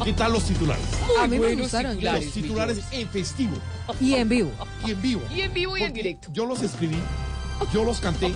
[0.04, 0.84] ¿Qué tal los titulares?
[1.18, 1.98] A mí me gustaron.
[2.04, 3.56] Los titulares en festivo.
[3.98, 4.50] Y en vivo.
[4.84, 5.22] Y en vivo.
[5.34, 6.28] Y en vivo y en directo.
[6.34, 6.98] Yo los escribí,
[7.72, 8.30] yo los canté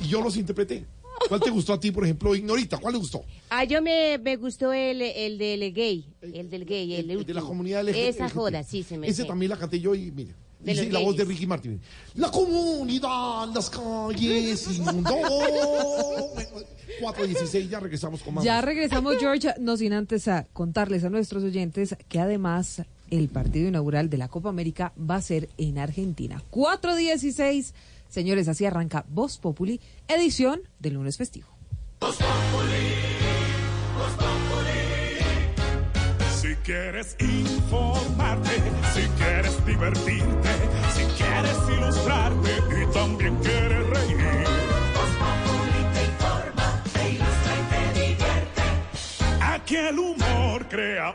[0.00, 0.86] y yo los interpreté.
[1.28, 2.78] ¿Cuál te gustó a ti, por ejemplo, Ignorita?
[2.78, 3.24] ¿Cuál le gustó?
[3.50, 7.34] Ah, yo me, me gustó el, el del gay, el del gay, el, El de
[7.34, 7.96] la comunidad LGBT.
[7.96, 10.34] Esa joda, sí, se me Ese también la canté yo y mire.
[10.60, 11.24] De los la voz de.
[11.24, 11.80] Ricky Martin.
[12.16, 15.16] La comunidad, las calles inundó.
[17.00, 18.44] 4.16, ya regresamos con más.
[18.44, 23.68] Ya regresamos, George, no sin antes a contarles a nuestros oyentes que además el partido
[23.68, 26.42] inaugural de la Copa América va a ser en Argentina.
[26.50, 27.72] 4.16,
[28.10, 31.48] señores, así arranca Voz Populi, edición del lunes festivo.
[36.40, 38.50] Si quieres informarte,
[38.94, 40.48] si quieres divertirte,
[40.94, 42.50] si quieres ilustrarte
[42.82, 44.16] y también quieres reír.
[45.94, 48.62] te informa, te ilustra y te divierte.
[49.40, 51.14] Aquí el humor crea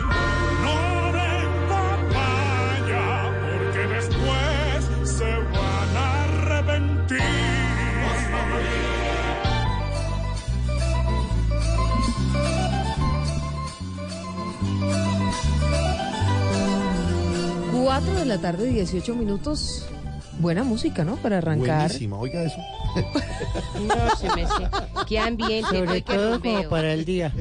[17.91, 19.85] 4 de la tarde, 18 minutos.
[20.39, 21.17] Buena música, ¿no?
[21.17, 21.89] Para arrancar.
[21.89, 22.55] Buenísima, oiga eso.
[23.85, 24.69] No, se me sé.
[25.09, 25.77] Qué ambiente.
[25.77, 27.33] Sobre todo como para el día.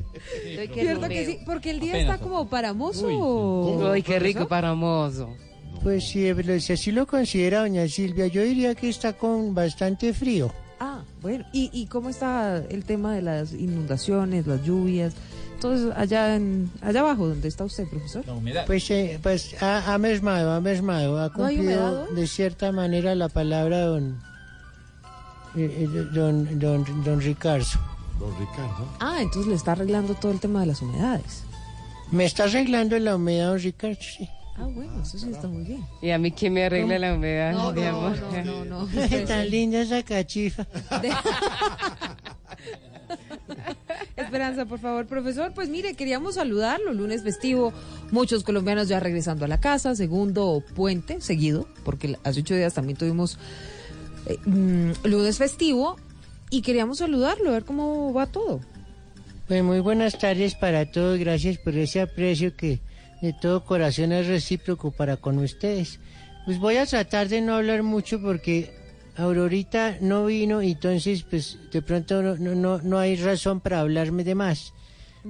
[0.45, 3.93] Estoy Cierto que sí, porque el día está como para mozo.
[3.93, 5.29] Ay, qué rico paramoso
[5.85, 10.13] Pues sí, eh, si así lo considera doña Silvia, yo diría que está con bastante
[10.13, 10.53] frío.
[10.81, 11.45] Ah, bueno.
[11.53, 15.15] ¿Y, y cómo está el tema de las inundaciones, las lluvias?
[15.63, 18.25] Entonces, allá en, allá abajo, donde está usted, profesor?
[18.65, 22.73] Pues, eh, pues ha, ha mermado, ha mermado, ha ¿No hay humedad cumplido de cierta
[22.73, 24.19] manera la palabra don,
[25.55, 27.67] eh, eh, don, don, don Ricardo.
[28.19, 28.89] Don Ricardo.
[29.01, 31.43] Ah, entonces le está arreglando todo el tema de las humedades.
[32.11, 34.27] Me está arreglando la humedad, don Ricardo, sí.
[34.57, 35.85] Ah, bueno, eso sí está muy bien.
[36.01, 38.17] ¿Y a mí quién me arregla la humedad, No, mi no, amor?
[38.47, 38.89] no, no, no.
[39.29, 40.67] Tan linda esa cachifa.
[44.21, 45.53] Esperanza, por favor, profesor.
[45.55, 47.73] Pues mire, queríamos saludarlo, lunes festivo,
[48.11, 52.97] muchos colombianos ya regresando a la casa, segundo puente seguido, porque hace ocho días también
[52.97, 53.39] tuvimos
[54.27, 55.97] eh, mm, lunes festivo,
[56.51, 58.61] y queríamos saludarlo, a ver cómo va todo.
[59.47, 62.81] Pues muy buenas tardes para todos, gracias por ese aprecio que
[63.23, 66.01] de todo corazón es recíproco para con ustedes.
[66.45, 68.80] Pues voy a tratar de no hablar mucho porque
[69.17, 74.25] Aurorita no vino entonces pues de pronto no, no, no, no hay razón para hablarme
[74.25, 74.73] de más.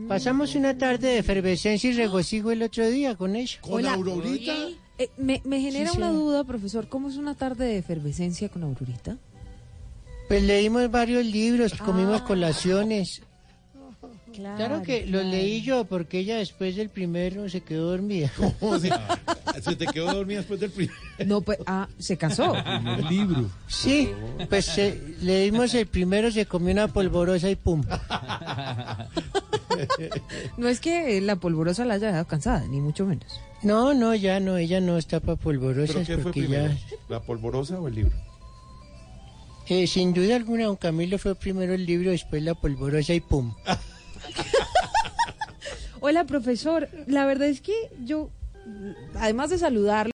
[0.06, 3.58] Pasamos una tarde de efervescencia y regocijo el otro día con ella.
[3.62, 3.98] Hola.
[4.98, 6.16] Eh, me, me genera Sí, una sí.
[6.16, 9.16] duda, profesor, ¿cómo es una tarde de efervescencia con Aurorita?
[10.28, 12.24] Pues leímos varios libros, comimos Ah.
[12.24, 13.22] colaciones.
[14.34, 15.24] Claro, que claro.
[15.24, 18.30] lo leí yo porque ella después del primero se quedó dormida.
[18.60, 18.90] ¿Cómo se,
[19.76, 20.98] te quedó dormida después del primero?
[21.26, 22.54] No, pues, ah, se casó.
[22.54, 23.50] El libro.
[23.68, 24.10] Sí,
[24.48, 27.82] pues eh, leímos el primero, se comió una polvorosa y pum.
[30.56, 33.40] No es que la polvorosa la haya dejado cansada, ni mucho menos.
[33.62, 36.76] No, no, ya no, ella no está para polvorosas ¿Pero qué porque ya...
[37.08, 38.16] ¿La polvorosa o el libro?
[39.68, 43.54] Eh, sin duda alguna, don Camilo fue primero el libro, después la polvorosa y pum.
[46.00, 46.88] Hola, profesor.
[47.06, 48.30] La verdad es que yo,
[49.14, 50.08] además de saludarlo,